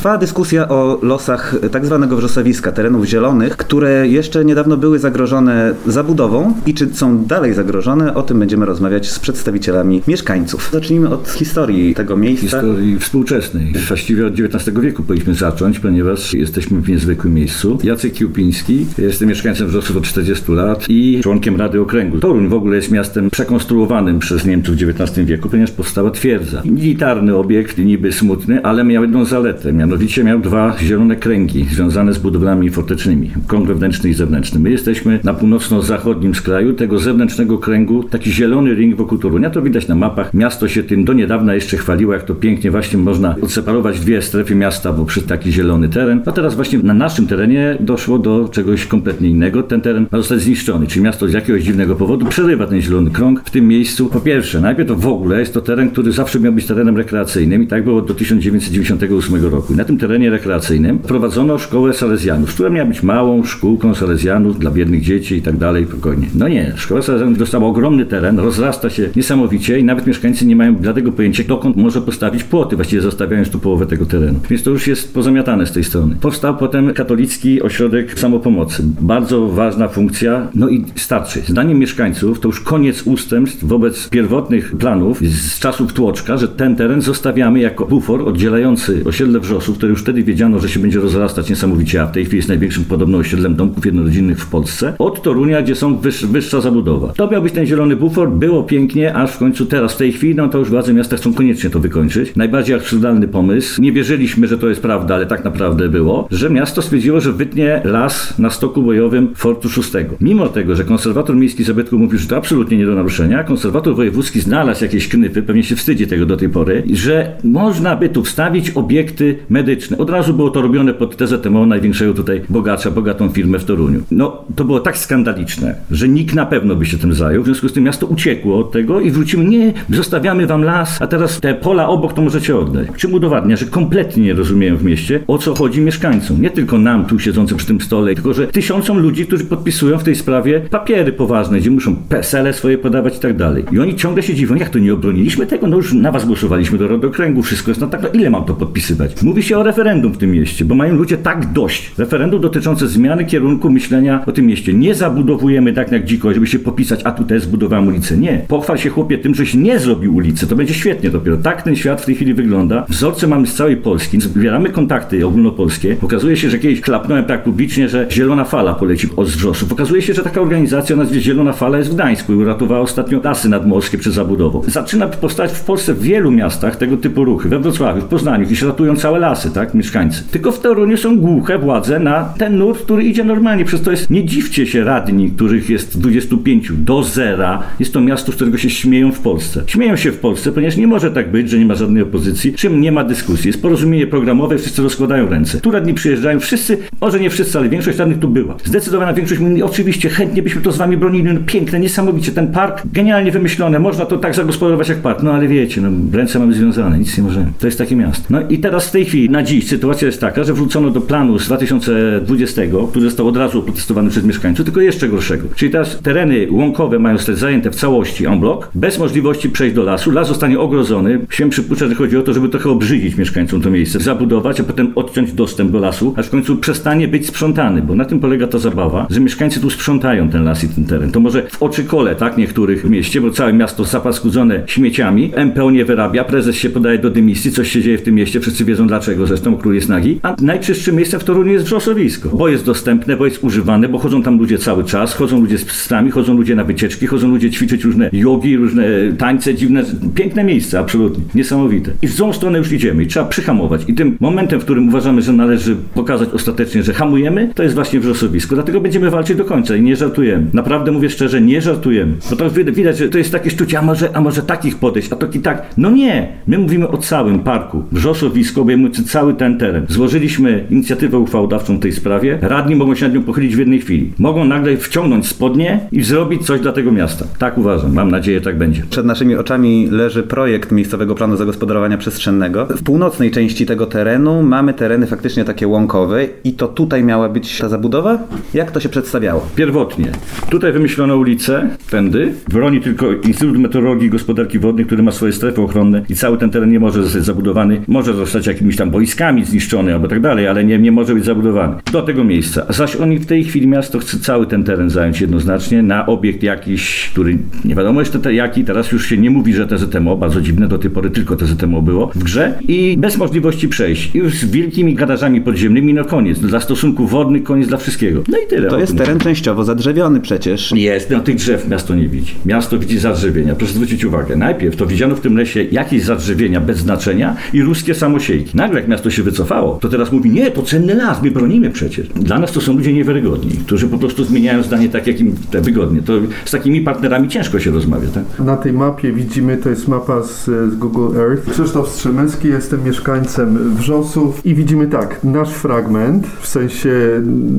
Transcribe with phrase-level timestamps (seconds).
[0.00, 6.54] Trwa dyskusja o losach tak zwanego wrzosowiska, terenów zielonych, które jeszcze niedawno były zagrożone zabudową
[6.66, 10.70] i czy są dalej zagrożone, o tym będziemy rozmawiać z przedstawicielami mieszkańców.
[10.72, 12.46] Zacznijmy od historii tego miejsca.
[12.46, 13.72] Historii współczesnej.
[13.88, 17.78] Właściwie od XIX wieku powinniśmy zacząć, ponieważ jesteśmy w niezwykłym miejscu.
[17.82, 22.18] Jacek Kiupiński, jestem mieszkańcem Wrzosów od 40 lat i członkiem Rady Okręgu.
[22.18, 26.62] Toruń w ogóle jest miastem przekonstruowanym przez Niemców w XIX wieku, ponieważ powstała twierdza.
[26.64, 32.18] Militarny obiekt, niby smutny, ale miał jedną zaletę, mianowicie miał dwa zielone kręgi związane z
[32.18, 34.60] budowlami fortecznymi, krąg wewnętrzny i zewnętrzny.
[34.60, 39.88] My jesteśmy na północno-zachodnim skraju tego zewnętrznego kręgu, taki zielony ring wokół Torunia, to widać
[39.88, 40.34] na mapach.
[40.34, 44.54] Miasto się tym do niedawna jeszcze chwaliło, jak to pięknie właśnie można odseparować dwie strefy
[44.54, 46.22] miasta, bo przy taki zielony teren.
[46.26, 49.62] A teraz właśnie na naszym terenie doszło do czegoś kompletnie innego.
[49.62, 53.42] Ten teren ma zostać zniszczony, czyli miasto z jakiegoś dziwnego powodu przerywa ten zielony krąg
[53.44, 54.06] w tym miejscu.
[54.06, 57.62] Po pierwsze, najpierw to w ogóle jest to teren, który zawsze miał być terenem rekreacyjnym
[57.62, 59.74] i tak było do 1998 roku.
[59.80, 65.02] Na tym terenie rekreacyjnym prowadzono szkołę salezjanów, która miała być małą szkółką salezjanów dla biednych
[65.02, 66.26] dzieci i tak dalej, spokojnie.
[66.34, 70.76] No nie, szkoła salezjanów dostała ogromny teren, rozrasta się niesamowicie i nawet mieszkańcy nie mają
[70.76, 74.40] bladego pojęcia, dokąd może postawić płoty, właściwie zostawiając tu połowę tego terenu.
[74.50, 76.16] Więc to już jest pozamiatane z tej strony.
[76.20, 78.82] Powstał potem katolicki ośrodek samopomocy.
[79.00, 81.40] Bardzo ważna funkcja, no i starczy.
[81.46, 87.00] Zdaniem mieszkańców to już koniec ustępstw wobec pierwotnych planów z czasów Tłoczka, że ten teren
[87.00, 89.40] zostawiamy jako bufor oddzielający osiedle
[89.70, 92.48] Wrzosów, które już wtedy wiedziano, że się będzie rozrastać niesamowicie, a w tej chwili jest
[92.48, 97.12] największym podobno osiedlem domków jednorodzinnych w Polsce, od Torunia, gdzie są wyż, wyższa zabudowa.
[97.16, 100.34] To miał być ten zielony bufor, było pięknie, aż w końcu teraz, w tej chwili,
[100.34, 102.36] no to już władze miasta chcą koniecznie to wykończyć.
[102.36, 106.82] Najbardziej absurdalny pomysł, nie wierzyliśmy, że to jest prawda, ale tak naprawdę było, że miasto
[106.82, 110.04] stwierdziło, że wytnie las na stoku bojowym Fortu VI.
[110.20, 114.40] Mimo tego, że konserwator miejski zabytku mówił, że to absolutnie nie do naruszenia, konserwator wojewódzki
[114.40, 118.70] znalazł jakieś knyfy, pewnie się wstydzi tego do tej pory, że można by tu wstawić
[118.70, 119.98] obiekty medyczne.
[119.98, 124.00] Od razu było to robione pod TZMO, największego tutaj bogacza, bogatą firmę w Toruniu.
[124.10, 127.42] No, to było tak skandaliczne, że nikt na pewno by się tym zajął.
[127.42, 131.06] W związku z tym miasto uciekło od tego i wrócimy, nie, zostawiamy wam las, a
[131.06, 132.88] teraz te pola obok to możecie oddać.
[132.96, 136.42] Czym udowadnia, że kompletnie nie rozumieją w mieście, o co chodzi mieszkańcom.
[136.42, 140.04] Nie tylko nam tu siedzącym przy tym stole, tylko że tysiącom ludzi, którzy podpisują w
[140.04, 143.64] tej sprawie papiery poważne, gdzie muszą PESEL-e swoje podawać i tak dalej.
[143.72, 145.66] I oni ciągle się dziwią, jak to nie obroniliśmy tego?
[145.66, 148.54] No już na was głosowaliśmy do Rodokręgu, wszystko jest, no tak, no ile mam to
[148.54, 149.22] podpisywać?
[149.22, 151.92] Mówi się o referendum w tym mieście, bo mają ludzie tak dość.
[151.98, 154.74] Referendum dotyczące zmiany kierunku myślenia o tym mieście.
[154.74, 158.16] Nie zabudowujemy tak jak dziko, żeby się popisać, a tutaj zbudowałem ulicę.
[158.16, 158.44] Nie.
[158.48, 160.46] Pochwal się chłopie tym, żeś nie zrobił ulicy.
[160.46, 161.36] To będzie świetnie dopiero.
[161.36, 162.84] Tak ten świat w tej chwili wygląda.
[162.88, 164.20] Wzorce mamy z całej Polski.
[164.20, 165.96] Zbieramy kontakty ogólnopolskie.
[166.02, 169.72] Okazuje się, że kiedyś klapnąłem tak publicznie, że Zielona Fala poleci od Wrzosów.
[169.72, 173.20] Okazuje się, że taka organizacja o nazwie Zielona Fala jest w Gdańsku i uratowała ostatnio
[173.24, 174.62] lasy nadmorskie przed zabudową.
[174.66, 177.48] Zaczyna powstać w Polsce w wielu miastach tego typu ruchy.
[177.48, 180.22] We Wrocławiu, w Poznaniu, gdzieś ratują całe lasy, tak, mieszkańcy.
[180.30, 183.64] Tylko w Toruniu są głuche władze na ten nurt, który idzie normalnie.
[183.64, 187.62] Przez to jest, nie dziwcie się radni, których jest 25 do zera.
[187.78, 189.62] Jest to miasto, z którego się śmieją w Polsce.
[189.66, 192.80] Śmieją się w Polsce, ponieważ nie może tak być, że nie ma żadnej opozycji, czym
[192.80, 193.46] nie ma dyskusji.
[193.46, 195.60] Jest porozumienie programowe, wszyscy rozkładają ręce.
[195.60, 198.56] Tu radni przyjeżdżają, wszyscy, może nie wszyscy, ale większość radnych tu była.
[198.64, 201.24] Zdecydowana większość mówi, oczywiście, chętnie byśmy to z wami bronili.
[201.24, 202.32] No, piękne, niesamowicie.
[202.32, 205.22] Ten park, genialnie wymyślone, można to tak zagospodarować jak park.
[205.22, 207.46] No ale wiecie, no, ręce mamy związane, nic nie możemy.
[207.58, 208.24] To jest takie miasto.
[208.30, 211.38] No i teraz w tej chwili, na dziś, sytuacja jest taka, że wrócono do planu
[211.38, 215.48] z 2020, który został od razu oprotestowany przez mieszkańców, tylko jeszcze gorszego.
[215.54, 219.82] Czyli teraz tereny łąkowe mają zostać zajęte w całości en bloc, bez możliwości przejść do
[219.82, 220.10] lasu.
[220.10, 221.26] Las zostanie ogrodzony.
[221.30, 224.92] Śmiem przypuszczać, że chodzi o to, żeby trochę obrzydzić mieszkańcom to miejsce, zabudować, a potem
[224.94, 228.58] odciąć dostęp do lasu, aż w końcu przestanie być sprzątany, bo na tym polega ta
[228.58, 231.12] zabawa, że mieszkańcy tu sprzątają ten las i ten teren.
[231.12, 235.70] To może w oczy kole, tak, niektórych w mieście, bo całe miasto zapaskudzone śmieciami, MPO
[235.70, 238.86] nie wyrabia, prezes się podaje do dymisji, coś się dzieje w tym mieście, wszyscy wiedzą
[238.86, 243.16] dlaczego, zresztą król jest nagi, a najczystszym miejscem w Toruniu jest wrzosowisko, bo jest dostępne,
[243.16, 246.56] bo jest używane, bo chodzą tam ludzie cały czas, chodzą ludzie z psami, chodzą ludzie
[246.56, 248.84] na wycieczki, chodzą ludzie ćwiczyć różne jogi, różne
[249.18, 249.84] tańce dziwne,
[250.14, 251.92] piękne miejsce, absolutnie, niesamowite.
[252.02, 253.84] I w złą stronę już idziemy i trzeba przyhamować.
[253.88, 258.00] I tym momentem, w którym uważamy, że należy pokazać ostatecznie, że hamujemy, to jest właśnie
[258.00, 258.54] wrzosowisko.
[258.54, 260.46] Dlatego będziemy walczyć do końca i nie żartujemy.
[260.52, 262.14] Naprawdę mówię szczerze, nie żartujemy.
[262.30, 265.16] Bo to widać, że to jest takie sztucie, a może, a może takich podejść, a
[265.16, 265.62] to i tak.
[265.76, 267.84] No nie, my mówimy o całym parku.
[267.92, 269.86] Wrzosowisko, obejmujący cały ten teren.
[269.88, 272.38] Złożyliśmy inicjatywę uchwałodawczą w tej sprawie.
[272.42, 274.12] Radni mogą się nad nią pochylić w jednej chwili.
[274.18, 277.24] Mogą nagle wciągnąć spodnie i zrobić coś dla tego miasta.
[277.38, 277.94] Tak uważam.
[277.94, 278.82] Mam nadzieję, tak będzie.
[278.90, 282.66] Przed naszymi oczami leży projekt miejscowego planu zagospodarowania przestrzennego.
[282.66, 287.58] W północnej części tego terenu mamy tereny faktycznie takie łąkowe i to tutaj miała być
[287.58, 288.18] ta zabudowa?
[288.54, 289.46] Jak to się przedstawiało?
[289.56, 290.08] Pierwotnie.
[290.50, 292.32] Tutaj wymyślono ulicę, tędy.
[292.48, 296.50] Broni tylko Instytut Meteorologii i Gospodarki Wodnej, który ma swoje strefy ochronne i cały ten
[296.50, 297.82] teren nie może zostać zabudowany.
[297.88, 301.24] Może zostać jakimiś tam tam boiskami zniszczony albo tak dalej, ale nie, nie może być
[301.24, 301.76] zabudowany.
[301.92, 302.66] Do tego miejsca.
[302.68, 307.10] Zaś oni w tej chwili miasto chce cały ten teren zająć jednoznacznie na obiekt jakiś,
[307.12, 310.68] który nie wiadomo jeszcze te, jaki, teraz już się nie mówi, że TZMO, bardzo dziwne,
[310.68, 314.14] do tej pory tylko TZMO było w grze i bez możliwości przejść.
[314.14, 316.38] I już z wielkimi garażami podziemnymi, no koniec.
[316.38, 318.22] Dla stosunków wodnych, koniec dla wszystkiego.
[318.28, 318.68] No i tyle.
[318.68, 320.72] To jest teren częściowo zadrzewiony przecież.
[320.72, 322.34] jest, no tych drzew miasto nie widzi.
[322.46, 323.54] Miasto widzi zadrzewienia.
[323.54, 324.36] Proszę zwrócić uwagę.
[324.36, 328.56] Najpierw to widziano w tym lesie jakieś zadrzewienia bez znaczenia i ruskie samosiejki.
[328.56, 332.08] Nagle jak miasto się wycofało, to teraz mówi, nie, to cenny las, my bronimy przecież.
[332.08, 335.60] Dla nas to są ludzie niewiarygodni, którzy po prostu zmieniają zdanie tak, jak im te
[335.60, 336.02] wygodnie.
[336.02, 336.12] To
[336.44, 338.46] z takimi partnerami ciężko się rozmawia, tak?
[338.46, 341.50] Na tej mapie widzimy, to jest mapa z, z Google Earth.
[341.50, 346.90] Krzysztof Strzemecki, jestem mieszkańcem Wrzosów i widzimy tak, nasz fragment, w sensie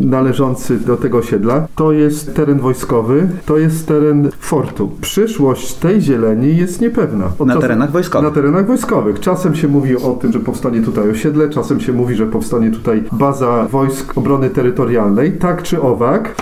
[0.01, 4.91] należący do tego osiedla, to jest teren wojskowy, to jest teren fortu.
[5.01, 7.31] Przyszłość tej zieleni jest niepewna.
[7.39, 8.29] Od Na czasu- terenach wojskowych.
[8.29, 9.19] Na terenach wojskowych.
[9.19, 13.03] Czasem się mówi o tym, że powstanie tutaj osiedle, czasem się mówi, że powstanie tutaj
[13.11, 15.37] baza wojsk obrony terytorialnej.
[15.37, 16.35] Tak czy owak,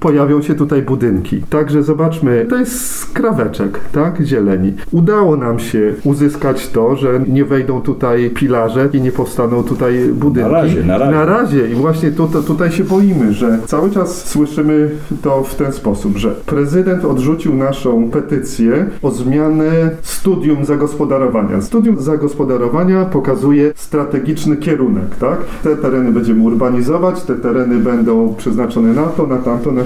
[0.00, 1.42] pojawią się tutaj budynki.
[1.50, 4.74] Także zobaczmy, to jest skraweczek, tak, zieleni.
[4.90, 10.50] Udało nam się uzyskać to, że nie wejdą tutaj pilarze i nie powstaną tutaj budynki.
[10.50, 11.12] Na razie, na razie.
[11.12, 14.90] Na razie i właśnie tu, to, tutaj się boimy, że cały czas słyszymy
[15.22, 21.60] to w ten sposób, że prezydent odrzucił naszą petycję o zmianę studium zagospodarowania.
[21.60, 25.38] Studium zagospodarowania pokazuje strategiczny kierunek, tak?
[25.62, 29.84] Te tereny będziemy urbanizować, te tereny będą przeznaczone na to, na tamto, na.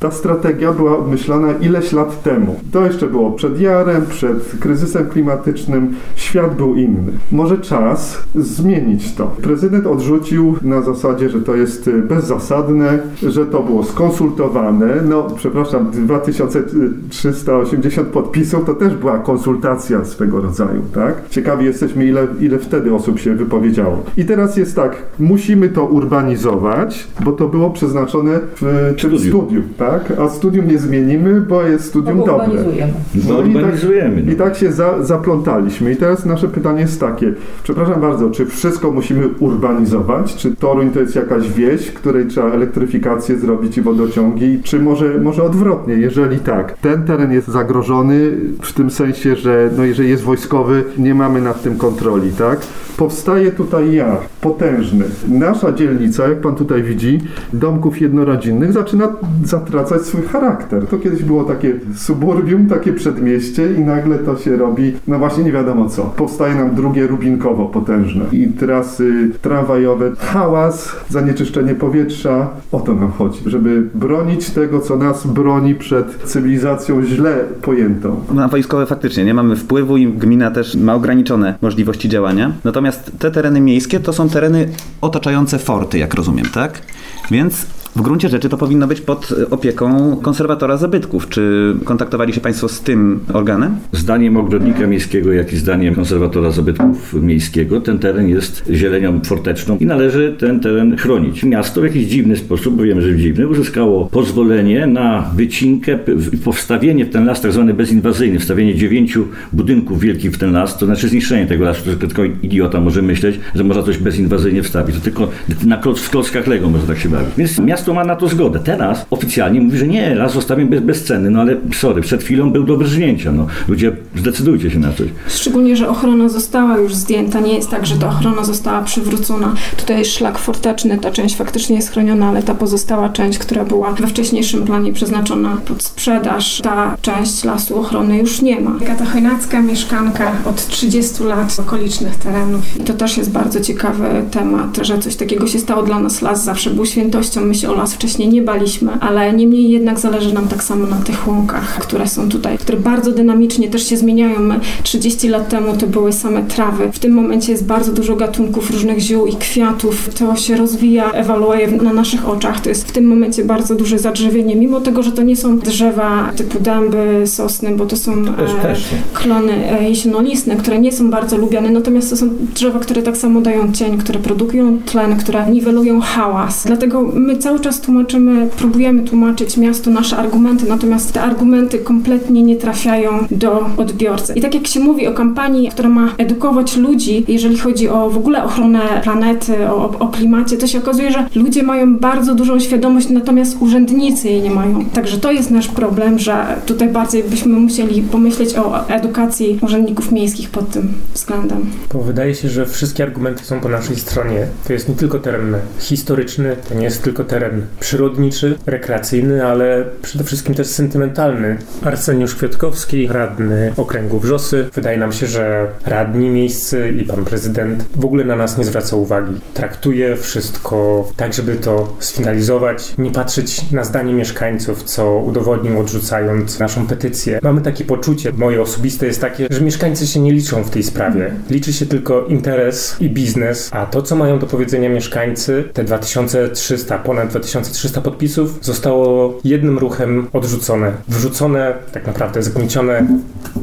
[0.00, 2.60] Ta strategia była obmyślana ileś lat temu.
[2.72, 5.94] To jeszcze było przed jarem, przed kryzysem klimatycznym.
[6.16, 7.12] Świat był inny.
[7.32, 9.26] Może czas zmienić to.
[9.42, 14.86] Prezydent odrzucił na zasadzie, że to jest y, bezzasadne, że to było skonsultowane.
[15.08, 21.28] No, przepraszam, 2380 podpisów to też była konsultacja swego rodzaju, tak?
[21.30, 24.02] Ciekawi jesteśmy, ile, ile wtedy osób się wypowiedziało.
[24.16, 29.42] I teraz jest tak, musimy to urbanizować, bo to było przeznaczone w Studium.
[29.42, 30.12] studium, tak?
[30.20, 32.46] A studium nie zmienimy, bo jest studium No bo dobre.
[32.46, 32.92] urbanizujemy.
[33.28, 34.32] No, i tak, urbanizujemy, no.
[34.32, 35.92] I tak się za, zaplątaliśmy.
[35.92, 37.32] I teraz nasze pytanie jest takie.
[37.62, 40.34] Przepraszam bardzo, czy wszystko musimy urbanizować?
[40.36, 44.60] Czy Toruń to jest jakaś wieś, której trzeba elektryfikację zrobić i wodociągi?
[44.62, 45.94] Czy może, może odwrotnie?
[45.94, 48.30] Jeżeli tak, ten teren jest zagrożony
[48.62, 52.58] w tym sensie, że no jeżeli jest wojskowy, nie mamy nad tym kontroli, tak?
[52.96, 55.04] Powstaje tutaj jar potężny.
[55.28, 57.20] Nasza dzielnica, jak pan tutaj widzi,
[57.52, 59.07] domków jednorodzinnych zaczyna
[59.44, 60.86] zatracać swój charakter.
[60.86, 65.52] To kiedyś było takie suburbium, takie przedmieście i nagle to się robi, no właśnie nie
[65.52, 66.02] wiadomo co.
[66.02, 72.50] Powstaje nam drugie Rubinkowo potężne i trasy tramwajowe, hałas, zanieczyszczenie powietrza.
[72.72, 78.20] O to nam chodzi, żeby bronić tego, co nas broni przed cywilizacją źle pojętą.
[78.34, 82.52] Na wojskowe faktycznie nie mamy wpływu i gmina też ma ograniczone możliwości działania.
[82.64, 84.68] Natomiast te tereny miejskie to są tereny
[85.00, 86.82] otaczające forty, jak rozumiem, tak?
[87.30, 87.66] Więc
[87.98, 91.28] w gruncie rzeczy to powinno być pod opieką konserwatora zabytków.
[91.28, 93.76] Czy kontaktowali się Państwo z tym organem?
[93.92, 99.86] Zdaniem ogrodnika miejskiego, jak i zdaniem konserwatora zabytków miejskiego, ten teren jest zielenią forteczną i
[99.86, 101.42] należy ten teren chronić.
[101.44, 107.04] Miasto w jakiś dziwny sposób, bo wiemy, że dziwny, uzyskało pozwolenie na wycinkę, w- powstawienie
[107.04, 111.08] w ten las tak zwany bezinwazyjny, wstawienie dziewięciu budynków wielkich w ten las, to znaczy
[111.08, 111.90] zniszczenie tego lasu.
[111.90, 114.96] To tylko idiota może myśleć, że można coś bezinwazyjnie wstawić.
[114.96, 115.28] To tylko
[115.66, 117.28] na kloc, w klockach Lego może tak się bawić.
[117.38, 118.58] Więc miasto ma na to zgodę.
[118.58, 122.64] Teraz oficjalnie mówi, że nie, las zostawię bez, bezcenny, no ale sorry, przed chwilą był
[122.64, 123.32] do wyrżnięcia.
[123.32, 123.46] No.
[123.68, 125.08] Ludzie, zdecydujcie się na coś.
[125.28, 127.40] Szczególnie, że ochrona została już zdjęta.
[127.40, 129.54] Nie jest tak, że ta ochrona została przywrócona.
[129.76, 133.92] Tutaj jest szlak forteczny, ta część faktycznie jest chroniona, ale ta pozostała część, która była
[133.92, 138.76] we wcześniejszym planie przeznaczona pod sprzedaż, ta część lasu ochrony już nie ma.
[138.82, 142.76] Agata Chojnacka, mieszkanka od 30 lat okolicznych terenów.
[142.80, 146.22] I to też jest bardzo ciekawy temat, że coś takiego się stało dla nas.
[146.22, 147.40] Las zawsze był świętością.
[147.40, 150.96] My się o las wcześniej nie baliśmy, ale niemniej jednak zależy nam tak samo na
[150.96, 154.40] tych łąkach, które są tutaj, które bardzo dynamicznie też się zmieniają.
[154.40, 156.92] My 30 lat temu to były same trawy.
[156.92, 160.14] W tym momencie jest bardzo dużo gatunków różnych ziół i kwiatów.
[160.14, 162.60] To się rozwija, ewoluuje na naszych oczach.
[162.60, 166.32] To jest w tym momencie bardzo duże zadrzewienie, mimo tego, że to nie są drzewa
[166.36, 168.76] typu dęby, sosny, bo to są e,
[169.12, 173.40] klony e, jesienolistne, które nie są bardzo lubiane, natomiast to są drzewa, które tak samo
[173.40, 176.64] dają cień, które produkują tlen, które niwelują hałas.
[176.66, 182.42] Dlatego my cały cały czas tłumaczymy, próbujemy tłumaczyć miastu nasze argumenty, natomiast te argumenty kompletnie
[182.42, 184.32] nie trafiają do odbiorcy.
[184.36, 188.16] I tak jak się mówi o kampanii, która ma edukować ludzi, jeżeli chodzi o w
[188.16, 193.08] ogóle ochronę planety, o, o klimacie, to się okazuje, że ludzie mają bardzo dużą świadomość,
[193.08, 194.84] natomiast urzędnicy jej nie mają.
[194.84, 200.50] Także to jest nasz problem, że tutaj bardziej byśmy musieli pomyśleć o edukacji urzędników miejskich
[200.50, 201.66] pod tym względem.
[201.92, 204.46] Bo wydaje się, że wszystkie argumenty są po naszej stronie.
[204.66, 207.47] To jest nie tylko teren historyczny, to nie jest tylko teren
[207.80, 211.56] przyrodniczy, rekreacyjny, ale przede wszystkim też sentymentalny.
[211.84, 214.68] Arseniusz Kwiatkowski, radny okręgu Wrzosy.
[214.74, 218.96] Wydaje nam się, że radni miejscy i pan prezydent w ogóle na nas nie zwraca
[218.96, 219.34] uwagi.
[219.54, 226.86] Traktuje wszystko tak, żeby to sfinalizować, nie patrzeć na zdanie mieszkańców, co udowodnił odrzucając naszą
[226.86, 227.38] petycję.
[227.42, 231.30] Mamy takie poczucie, moje osobiste jest takie, że mieszkańcy się nie liczą w tej sprawie.
[231.50, 236.98] Liczy się tylko interes i biznes, a to, co mają do powiedzenia mieszkańcy, te 2300,
[236.98, 240.92] ponad 2300 podpisów, zostało jednym ruchem odrzucone.
[241.08, 243.06] Wrzucone, tak naprawdę zgniecione,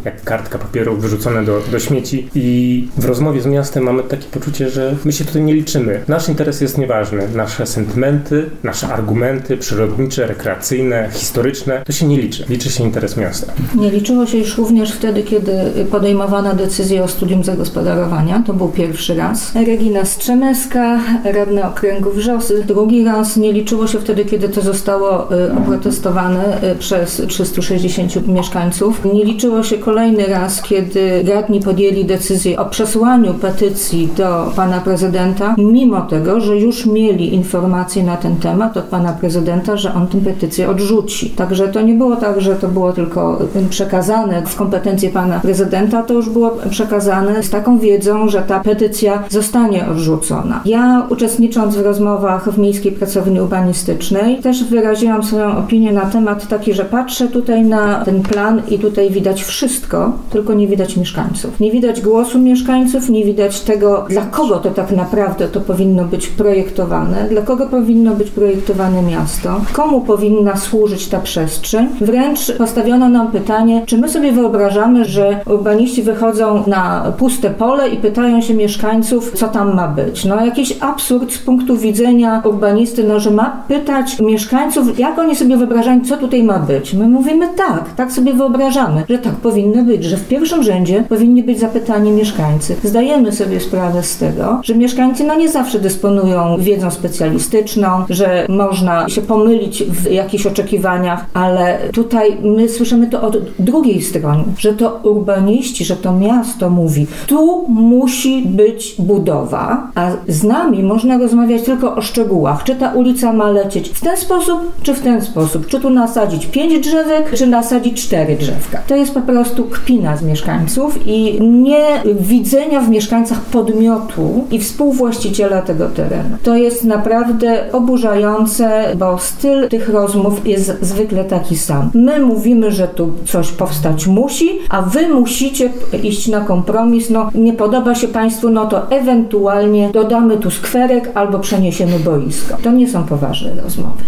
[0.06, 2.30] jak kartka papieru, wyrzucone do, do śmieci.
[2.36, 6.04] I w rozmowie z miastem mamy takie poczucie, że my się tutaj nie liczymy.
[6.08, 7.28] Nasz interes jest nieważny.
[7.36, 12.46] Nasze sentymenty, nasze argumenty przyrodnicze, rekreacyjne, historyczne, to się nie liczy.
[12.50, 13.54] Liczy się interes miasta.
[13.76, 15.52] Nie liczyło się już również wtedy, kiedy
[15.92, 18.44] podejmowano decyzję o studium zagospodarowania.
[18.48, 19.56] To był pierwszy raz.
[19.56, 22.64] Regina Strzemeska, radna okręgu Wrzosy.
[22.68, 29.06] Drugi raz nie liczyło się wtedy, kiedy to zostało y, oprotestowane y, przez 360 mieszkańców.
[29.14, 35.56] Nie liczyło się kolejny raz, kiedy radni podjęli decyzję o przesłaniu petycji do pana prezydenta,
[35.58, 40.18] mimo tego, że już mieli informacje na ten temat od pana prezydenta, że on tę
[40.18, 41.30] petycję odrzuci.
[41.30, 46.04] Także to nie było tak, że to było tylko y, przekazane w kompetencje pana prezydenta,
[46.04, 50.62] to już było przekazane z taką wiedzą, że ta petycja zostanie odrzucona.
[50.66, 56.74] Ja uczestnicząc w rozmowach w Miejskiej Pracowni Urbanistycznej też wyraziłam swoją opinię na temat taki,
[56.74, 61.60] że patrzę tutaj na ten plan i tutaj widać wszystko, tylko nie widać mieszkańców.
[61.60, 66.28] Nie widać głosu mieszkańców, nie widać tego, dla kogo to tak naprawdę to powinno być
[66.28, 71.88] projektowane, dla kogo powinno być projektowane miasto, komu powinna służyć ta przestrzeń.
[72.02, 77.98] Wręcz postawiono nam pytanie, czy my sobie wyobrażamy, że urbaniści wychodzą na puste pole i
[77.98, 80.26] pytają się mieszkańców, co tam ma być.
[80.26, 85.58] No jakiś absurd z punktu widzenia urbanisty, no że ma pytać mieszkańców, jak oni sobie
[85.58, 86.94] wyobrażają, co tutaj ma być.
[86.94, 91.44] My mówimy tak, tak sobie wyobrażamy, że tak powinno być, że w pierwszym rzędzie powinni
[91.44, 92.76] być zapytani mieszkańcy.
[92.84, 99.10] Zdajemy sobie sprawę z tego, że mieszkańcy no nie zawsze dysponują wiedzą specjalistyczną, że można
[99.10, 105.00] się pomylić w jakichś oczekiwaniach, ale tutaj my słyszymy to od drugiej strony, że to
[105.04, 111.96] urbaniści, że to miasto mówi, tu musi być budowa, a z nami można rozmawiać tylko
[111.96, 115.80] o szczegółach, czy ta ulica ma lecieć w ten sposób, czy w ten sposób, czy
[115.80, 118.82] tu nasadzić pięć drzewek, czy nasadzić cztery drzewka.
[118.88, 121.86] To jest po prostu kpina z mieszkańców i nie
[122.20, 126.38] widzenia w mieszkańcach podmiotu i współwłaściciela tego terenu.
[126.44, 131.90] To jest naprawdę oburzające, bo styl tych rozmów jest zwykle taki sam.
[131.94, 135.70] My mówimy, że tu coś powstać musi, a wy musicie
[136.04, 137.10] iść na kompromis.
[137.10, 142.58] No, nie podoba się Państwu, no to ewentualnie dodamy tu skwerek albo przeniesiemy boisko.
[142.64, 143.25] To nie są poważne
[143.62, 144.04] rozmowy.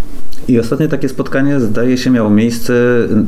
[0.48, 2.74] I ostatnie takie spotkanie, zdaje się, miało miejsce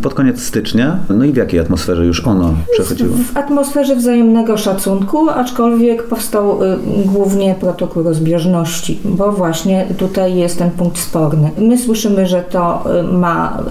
[0.02, 1.00] pod koniec stycznia.
[1.10, 3.16] No i w jakiej atmosferze już ono przechodziło?
[3.34, 10.72] W atmosferze wzajemnego szacunku, aczkolwiek powstał y, głównie protokół rozbieżności, bo właśnie tutaj jest ten
[10.72, 11.50] punkt sporny.
[11.58, 13.64] My słyszymy, że to y, ma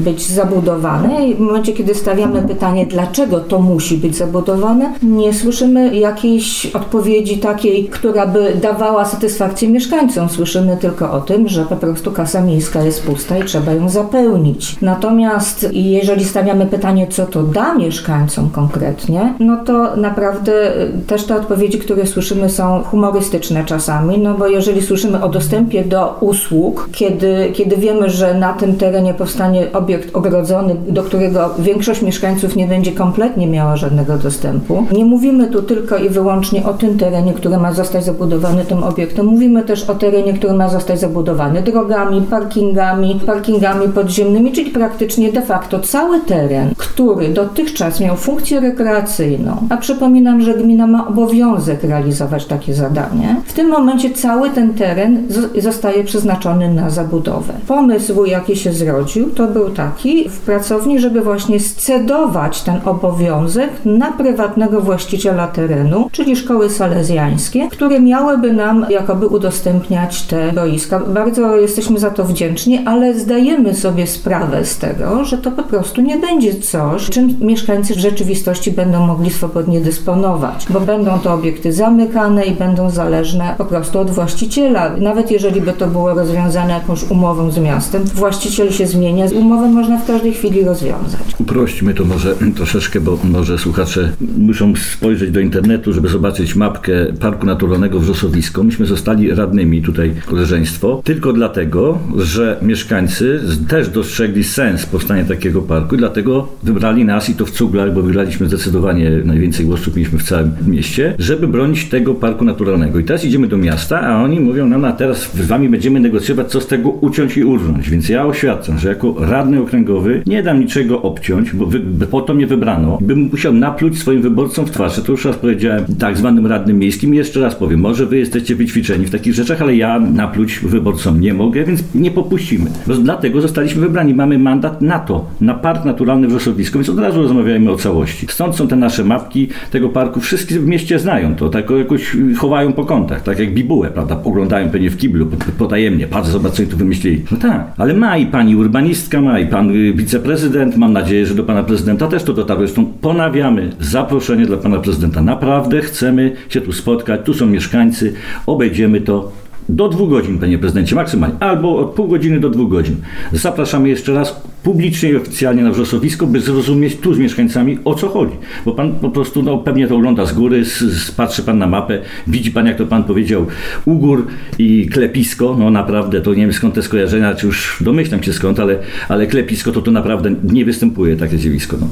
[0.00, 5.34] y, być zabudowane i w momencie, kiedy stawiamy pytanie, dlaczego to musi być zabudowane, nie
[5.34, 10.28] słyszymy jakiejś odpowiedzi takiej, która by dawała satysfakcję mieszkańcom.
[10.28, 14.76] Słyszymy tylko o tym, że po prostu kasa miejska jest pusta i trzeba ją zapełnić.
[14.82, 20.52] Natomiast jeżeli stawiamy pytanie, co to da mieszkańcom konkretnie, no to naprawdę
[20.82, 25.84] y, też te odpowiedzi, które słyszymy są humorystyczne czasami, no bo jeżeli słyszymy o dostępie
[25.84, 32.02] do usług, kiedy, kiedy wiemy, że na tym terenie powstanie obiekt ogrodzony, do którego większość
[32.02, 36.98] mieszkańców nie będzie kompletnie miała żadnego dostępu, nie mówimy tu tylko i wyłącznie o tym
[36.98, 41.62] terenie, który ma zostać zabudowany tym obiektem, mówimy też o terenie, który ma zostać zabudowany
[41.62, 48.60] drogami, parkami, parkingami, parkingami podziemnymi, czyli praktycznie de facto cały teren, który dotychczas miał funkcję
[48.60, 54.74] rekreacyjną, a przypominam, że gmina ma obowiązek realizować takie zadanie, w tym momencie cały ten
[54.74, 55.26] teren
[55.58, 57.52] zostaje przeznaczony na zabudowę.
[57.66, 64.12] Pomysł, jaki się zrodził, to był taki w pracowni, żeby właśnie scedować ten obowiązek na
[64.12, 71.00] prywatnego właściciela terenu, czyli szkoły salezjańskie, które miałyby nam jakoby udostępniać te boiska.
[71.00, 72.39] Bardzo jesteśmy za to wdzięczni,
[72.86, 77.94] ale zdajemy sobie sprawę z tego, że to po prostu nie będzie coś, czym mieszkańcy
[77.94, 83.64] w rzeczywistości będą mogli swobodnie dysponować, bo będą to obiekty zamykane i będą zależne po
[83.64, 84.96] prostu od właściciela.
[84.96, 89.98] Nawet jeżeli by to było rozwiązane jakąś umową z miastem, właściciel się zmienia, umowę można
[89.98, 91.20] w każdej chwili rozwiązać.
[91.38, 97.46] Uprośćmy to może troszeczkę, bo może słuchacze muszą spojrzeć do internetu, żeby zobaczyć mapkę Parku
[97.46, 98.62] Naturalnego Wrzosowisko.
[98.62, 105.94] Myśmy zostali radnymi tutaj, koleżeństwo, tylko dlatego, że mieszkańcy też dostrzegli sens powstania takiego parku
[105.94, 110.22] i dlatego wybrali nas i to w cuglach, bo wygraliśmy zdecydowanie najwięcej głosów mieliśmy w
[110.22, 112.98] całym mieście, żeby bronić tego parku naturalnego.
[112.98, 116.50] I teraz idziemy do miasta, a oni mówią nam, a teraz z wami będziemy negocjować,
[116.50, 117.90] co z tego uciąć i urząć.
[117.90, 122.34] Więc ja oświadczam, że jako radny okręgowy nie dam niczego obciąć, bo wy, po to
[122.34, 122.98] mnie wybrano.
[123.00, 125.00] Bym musiał napluć swoim wyborcom w twarz.
[125.02, 128.54] To już raz powiedziałem tak zwanym radnym miejskim i jeszcze raz powiem, może wy jesteście
[128.54, 132.70] wyćwiczeni w takich rzeczach, ale ja napluć wyborcom nie mogę, więc nie popuścimy.
[133.02, 134.14] Dlatego zostaliśmy wybrani.
[134.14, 138.26] Mamy mandat na to, na park naturalny Wrzosowisko, więc od razu rozmawiajmy o całości.
[138.30, 140.20] Stąd są te nasze mapki tego parku.
[140.20, 144.20] Wszyscy w mieście znają to, tak jakoś chowają po kątach, tak jak bibułę, prawda?
[144.24, 145.26] Oglądają pewnie w kiblu,
[145.58, 146.06] potajemnie.
[146.06, 147.22] Patrz, zobacz, co tu wymyślili.
[147.32, 150.76] No tak, ale ma i pani urbanistka, ma i pan y, wiceprezydent.
[150.76, 152.66] Mam nadzieję, że do pana prezydenta też to dotarło.
[152.66, 155.22] Zresztą ponawiamy zaproszenie dla pana prezydenta.
[155.22, 157.20] Naprawdę chcemy się tu spotkać.
[157.24, 158.14] Tu są mieszkańcy.
[158.46, 159.32] Obejdziemy to
[159.76, 162.96] do dwóch godzin, panie prezydencie, maksymalnie, albo od pół godziny do dwóch godzin.
[163.32, 168.08] Zapraszamy jeszcze raz publicznie i oficjalnie na wrzosowisko, by zrozumieć tu z mieszkańcami o co
[168.08, 168.36] chodzi.
[168.64, 171.66] Bo pan po prostu no, pewnie to ogląda z góry, z, z, patrzy pan na
[171.66, 173.46] mapę, widzi pan, jak to pan powiedział,
[173.84, 174.26] ugór
[174.58, 175.56] i klepisko.
[175.58, 179.26] No naprawdę, to nie wiem skąd te skojarzenia, czy już domyślam się skąd, ale, ale
[179.26, 181.76] klepisko to to naprawdę nie występuje takie zjawisko.
[181.80, 181.86] No.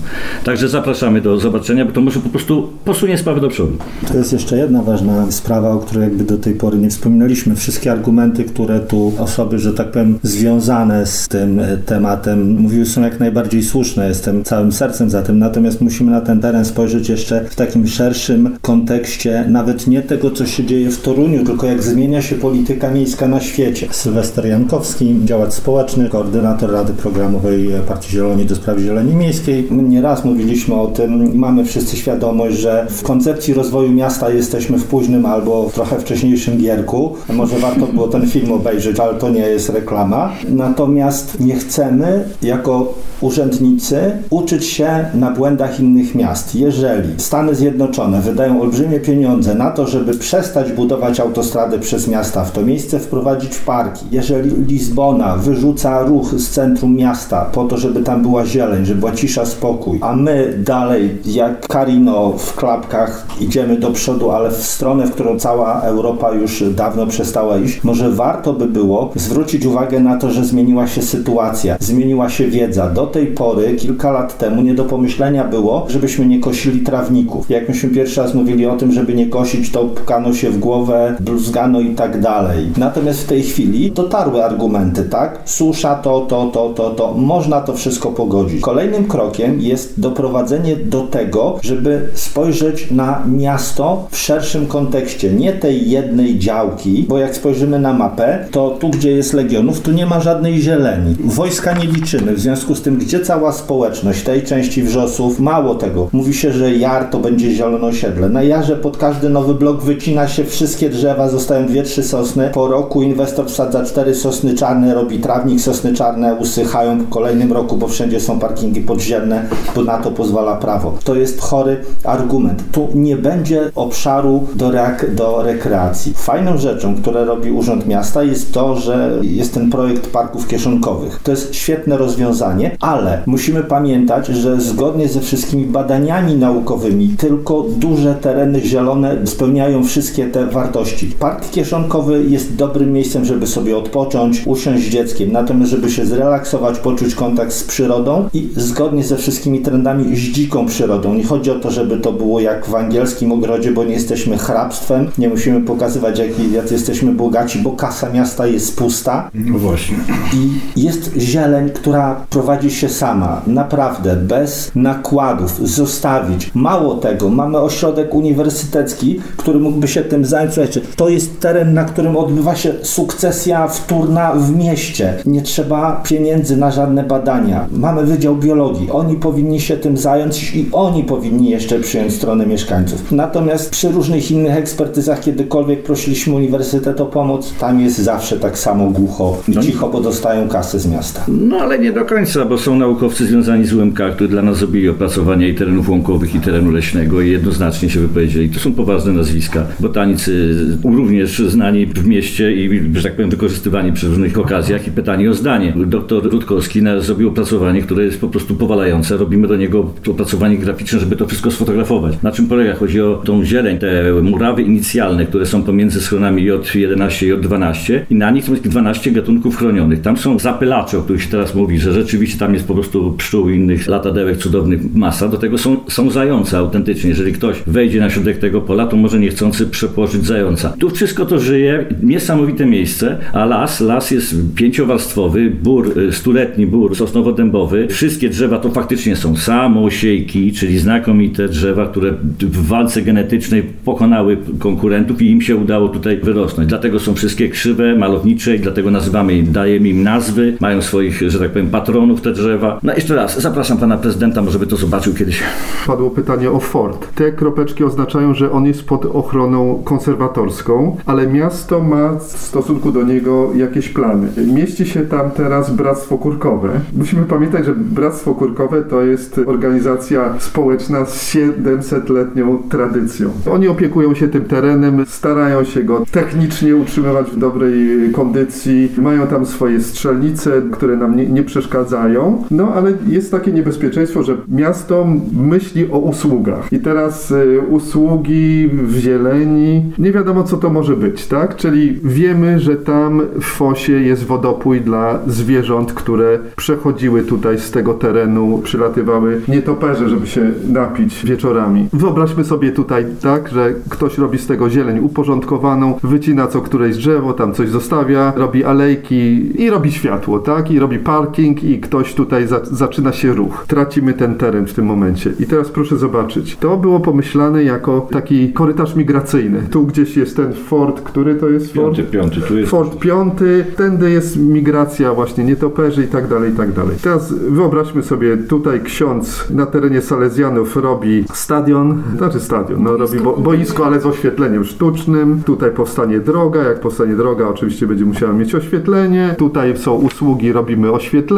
[0.45, 3.79] Także zapraszamy do zobaczenia, bo to może po prostu posunie sprawę do przodu.
[4.09, 7.57] To jest jeszcze jedna ważna sprawa, o której jakby do tej pory nie wspominaliśmy.
[7.57, 13.03] Wszystkie argumenty, które tu osoby, że tak powiem, związane z tym e, tematem mówiły są
[13.03, 14.09] jak najbardziej słuszne.
[14.09, 15.39] Jestem całym sercem za tym.
[15.39, 20.47] Natomiast musimy na ten teren spojrzeć jeszcze w takim szerszym kontekście, nawet nie tego, co
[20.47, 23.89] się dzieje w Toruniu, tylko jak zmienia się polityka miejska na świecie.
[23.91, 29.69] Sylwester Jankowski, działacz społeczny, koordynator Rady Programowej Partii Zieloni do Spraw Zieleni Miejskiej.
[29.71, 35.27] Nieraz mówiliśmy o tym, mamy wszyscy świadomość, że w koncepcji rozwoju miasta jesteśmy w późnym
[35.27, 37.15] albo trochę wcześniejszym gierku.
[37.33, 40.33] Może warto było ten film obejrzeć, ale to nie jest reklama.
[40.49, 46.55] Natomiast nie chcemy jako urzędnicy uczyć się na błędach innych miast.
[46.55, 52.53] Jeżeli Stany Zjednoczone wydają olbrzymie pieniądze na to, żeby przestać budować autostrady przez miasta, w
[52.53, 58.23] to miejsce wprowadzić parki, jeżeli Lizbona wyrzuca ruch z centrum miasta po to, żeby tam
[58.23, 63.91] była zieleń, żeby była cisza, spokój, a my dalej jak Karino w klapkach idziemy do
[63.91, 68.67] przodu, ale w stronę, w którą cała Europa już dawno przestała iść, może warto by
[68.67, 72.91] było zwrócić uwagę na to, że zmieniła się sytuacja, zmieniła się wiedza.
[72.91, 77.51] Do tej pory, kilka lat temu, nie do pomyślenia było, żebyśmy nie kosili trawników.
[77.51, 81.17] Jak myśmy pierwszy raz mówili o tym, żeby nie kosić, to pukano się w głowę,
[81.21, 82.67] bluzgano i tak dalej.
[82.77, 85.41] Natomiast w tej chwili dotarły argumenty, tak?
[85.45, 87.15] Susza to, to, to, to, to.
[87.15, 88.61] Można to wszystko pogodzić.
[88.61, 95.91] Kolejnym krokiem jest doprowadzenie do tego, żeby spojrzeć na miasto w szerszym kontekście, nie tej
[95.91, 100.21] jednej działki, bo jak spojrzymy na mapę, to tu, gdzie jest Legionów, tu nie ma
[100.21, 101.17] żadnej zieleni.
[101.25, 106.09] Wojska nie liczymy, w związku z tym, gdzie cała społeczność tej części wrzosów, mało tego,
[106.13, 108.29] mówi się, że jar to będzie zielono osiedle.
[108.29, 112.51] Na jarze pod każdy nowy blok wycina się wszystkie drzewa, zostają dwie, trzy sosny.
[112.55, 117.77] Po roku inwestor wsadza cztery sosny czarne, robi trawnik, sosny czarne usychają w kolejnym roku,
[117.77, 119.43] bo wszędzie są parkingi podziemne,
[119.75, 120.95] bo na to pozwala prawo.
[121.05, 122.63] To jest chory argument.
[122.73, 126.15] Tu nie będzie obszaru do, reak- do rekreacji.
[126.17, 131.21] Fajną rzeczą, które robi Urząd Miasta jest to, że jest ten projekt parków kieszonkowych.
[131.25, 137.67] To jest świetne rozwiązanie rozwiązanie, ale musimy pamiętać, że zgodnie ze wszystkimi badaniami naukowymi tylko
[137.77, 141.07] duże tereny zielone spełniają wszystkie te wartości.
[141.19, 146.79] Park kieszonkowy jest dobrym miejscem, żeby sobie odpocząć, usiąść z dzieckiem, natomiast żeby się zrelaksować,
[146.79, 151.15] poczuć kontakt z przyrodą i zgodnie ze wszystkimi trendami z dziką przyrodą.
[151.15, 155.11] Nie chodzi o to, żeby to było jak w angielskim ogrodzie, bo nie jesteśmy hrabstwem,
[155.19, 159.31] nie musimy pokazywać, jak, jak jesteśmy bogaci, bo kasa miasta jest pusta.
[159.35, 159.97] No właśnie.
[160.35, 166.51] I jest zieleń, która prowadzi się sama, naprawdę, bez nakładów, zostawić.
[166.55, 170.55] Mało tego, mamy ośrodek uniwersytecki, który mógłby się tym zająć.
[170.55, 175.15] Słuchajcie, to jest teren, na którym odbywa się sukcesja wtórna w mieście.
[175.27, 177.67] Nie trzeba pieniędzy na żadne badania.
[177.73, 178.91] Mamy Wydział Biologii.
[178.91, 183.13] Oni powinni się tym zająć i oni powinni jeszcze przyjąć stronę mieszkańców.
[183.13, 188.91] Natomiast przy różnych innych ekspertyzach, kiedykolwiek prosiliśmy Uniwersytet o pomoc, tam jest zawsze tak samo
[188.91, 189.63] głucho i No.
[189.63, 191.21] cicho, bo dostają kasę z miasta.
[191.29, 194.89] No ale nie do końca, bo są naukowcy związani z UMK, którzy dla nas zrobili
[194.89, 198.51] opracowania i terenów łąkowych, i terenu leśnego i jednoznacznie się wypowiedzieli.
[198.51, 199.67] To są poważne nazwiska.
[199.81, 205.31] Botanicy również znani w mieście i, że tak powiem, wykorzystywani przy różnych okazjach i pytanie
[205.31, 205.75] o zdanie.
[205.87, 209.17] Doktor Rutkowski zrobił opracowanie, które jest po prostu powalające.
[209.17, 212.23] Robimy do niego opracowanie graficzne, żeby to wszystko sfotografować.
[212.23, 212.75] Na czym polega?
[212.75, 218.15] Chodzi o tą zieleń, te murawy inicjalne, które są pomiędzy schronami J11 i J12 i
[218.15, 220.01] na nich jest 12 gatunków chronionych.
[220.01, 223.51] Tam są zapylacze, o których się teraz mówi, że rzeczywiście tam jest po prostu pszczół
[223.51, 225.29] i innych latadełek cudownych masa.
[225.29, 227.11] Do tego są, są zające autentycznie.
[227.11, 230.75] Jeżeli ktoś wejdzie na środek tego pola, to może niechcący przepożyć zająca.
[230.79, 236.97] Tu wszystko to żyje, niesamowite miejsce, a las, las jest pięciowarstwowy, bór, y, stuletni bór
[236.97, 237.89] sosnowo-dębowy.
[237.89, 245.23] Wszystkie drzewa to faktycznie są samosiejki, czyli znakomite drzewa, które w walce genetycznej pokonały konkurentów
[245.23, 246.69] i im się udało tutaj wyrosnąć.
[246.69, 251.51] Dlatego są wszystkie krzywe, malownicze i dlatego nazywamy dajemy im nazwy, mają swoich, że tak
[251.51, 252.79] powiem, patronów te drzewa.
[252.83, 255.43] No jeszcze raz, zapraszam pana prezydenta, może by to zobaczył kiedyś.
[255.87, 257.15] Padło pytanie o fort.
[257.15, 263.03] Te kropeczki oznaczają, że on jest pod ochroną konserwatorską, ale miasto ma w stosunku do
[263.03, 264.29] niego jakieś plany.
[264.55, 266.81] Mieści się tam teraz Bractwo Kurkowe.
[266.97, 273.31] Musimy pamiętać, że Bractwo Kurkowe to jest organizacja społeczna z 700-letnią tradycją.
[273.51, 279.47] Oni opiekują się tym terenem, starają się go technicznie utrzymywać w dobrej kondycji, mają tam
[279.47, 282.45] swoje strzelnice, które nam nie, nie przeszkadzają.
[282.51, 286.73] No ale jest takie niebezpieczeństwo, że miasto myśli o usługach.
[286.73, 291.57] I teraz y, usługi w zieleni, nie wiadomo co to może być, tak?
[291.57, 297.95] Czyli wiemy, że tam w fosie jest wodopój dla zwierząt, które przechodziły tutaj z tego
[297.95, 301.89] terenu, przylatywały nietoperze, żeby się napić wieczorami.
[301.93, 307.33] Wyobraźmy sobie tutaj, tak, że ktoś robi z tego zieleń uporządkowaną, wycina co któreś drzewo,
[307.33, 310.71] tam coś zostawia, robi alejki i robi światło, tak?
[310.71, 313.65] I robi parking i ktoś tutaj za zaczyna się ruch.
[313.69, 315.33] Tracimy ten teren w tym momencie.
[315.41, 316.57] I teraz proszę zobaczyć.
[316.57, 319.63] To było pomyślane jako taki korytarz migracyjny.
[319.71, 321.97] Tu gdzieś jest ten fort, który to jest fort?
[321.97, 322.71] Piąty, piąty, tu jest...
[322.71, 326.97] Fort piąty, tędy jest migracja właśnie nietoperzy i tak dalej, i tak dalej.
[327.03, 333.37] Teraz wyobraźmy sobie, tutaj ksiądz na terenie Salezjanów robi stadion, znaczy stadion, no robi bo,
[333.37, 335.43] boisko, ale z oświetleniem sztucznym.
[335.47, 339.35] Tutaj powstanie droga, jak powstanie droga, oczywiście będzie musiała mieć oświetlenie.
[339.39, 341.38] Tutaj są usługi, robimy oświetlenie.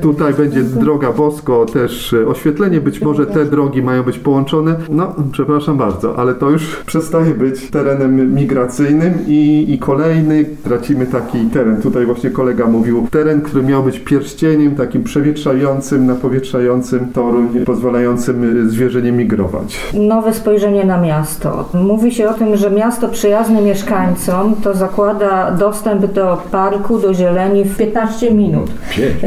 [0.00, 2.80] Tutaj będzie droga Bosko, też e, oświetlenie.
[2.80, 4.74] Być może te drogi mają być połączone.
[4.90, 11.38] No, przepraszam bardzo, ale to już przestaje być terenem migracyjnym i, i kolejny tracimy taki
[11.38, 11.82] teren.
[11.82, 18.70] Tutaj właśnie kolega mówił, teren, który miał być pierścieniem takim przewietrzającym, napowietrzającym Toruń, pozwalającym y,
[18.70, 19.78] zwierzę migrować.
[19.94, 21.68] Nowe spojrzenie na miasto.
[21.74, 27.64] Mówi się o tym, że miasto przyjazne mieszkańcom to zakłada dostęp do parku, do zieleni
[27.64, 28.70] w 15 minut.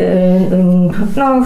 [0.07, 1.41] Yy, yy, No,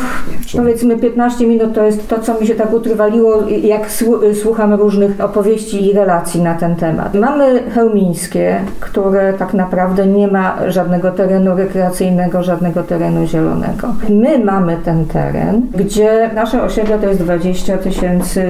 [0.58, 5.21] powiedzmy 15 minut to jest to, co mi się tak utrwaliło, jak słu- słucham różnych
[5.21, 7.13] opowieści i relacji na ten temat.
[7.13, 13.88] Mamy Chełmińskie, które tak naprawdę nie ma żadnego terenu rekreacyjnego, żadnego terenu zielonego.
[14.10, 18.43] My mamy ten teren, gdzie nasze osiedle to jest 20 tysięcy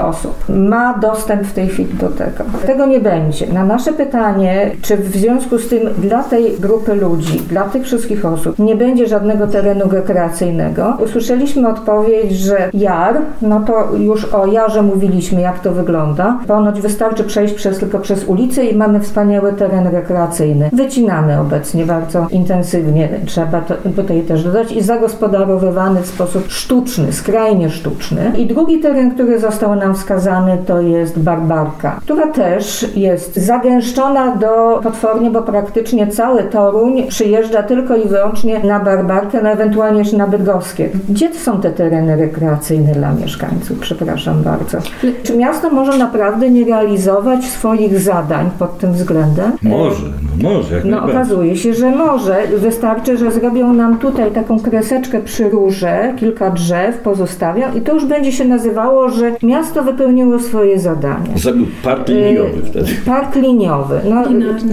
[0.00, 0.34] osób.
[0.48, 2.44] Ma dostęp w tej chwili do tego.
[2.66, 3.46] Tego nie będzie.
[3.52, 8.24] Na nasze pytanie, czy w związku z tym dla tej grupy ludzi, dla tych wszystkich
[8.24, 14.82] osób nie będzie żadnego terenu rekreacyjnego, usłyszeliśmy odpowiedź, że jar, no to już o jarze
[14.82, 16.38] mówiliśmy, jak to wygląda.
[16.46, 20.70] Ponoć wystarczy przejść przez, tylko przez ulicę i mamy wspaniały teren rekreacyjny.
[20.72, 27.70] Wycinany obecnie bardzo intensywnie, trzeba to tutaj też dodać, i zagospodarowywany w sposób sztuczny, skrajnie
[27.70, 28.32] sztuczny.
[28.36, 34.80] I drugi teren, który został nam wskazany, to jest Barbarka, która też jest zagęszczona do
[34.82, 40.88] potwornie, bo praktycznie cały Toruń przyjeżdża tylko i wyłącznie na Barbarkę, ewentualnie jeszcze na Bydgoskie.
[41.08, 43.78] Gdzie są te tereny rekreacyjne dla mieszkańców?
[43.78, 44.78] Przepraszam bardzo.
[45.22, 49.52] Czy miasto może naprawdę nie realizować swoich zadań pod tym względem?
[49.62, 51.16] Może, no może, jak No najbardziej.
[51.16, 52.36] okazuje się, że może.
[52.56, 58.04] Wystarczy, że zrobią nam tutaj taką kreseczkę przy rurze, kilka drzew pozostawią i to już
[58.06, 61.28] będzie się nazywało, że miasto wypełniło swoje zadanie.
[61.36, 62.86] Zabił park liniowy Y, wtedy.
[63.06, 64.00] Park liniowy.
[64.10, 64.22] No,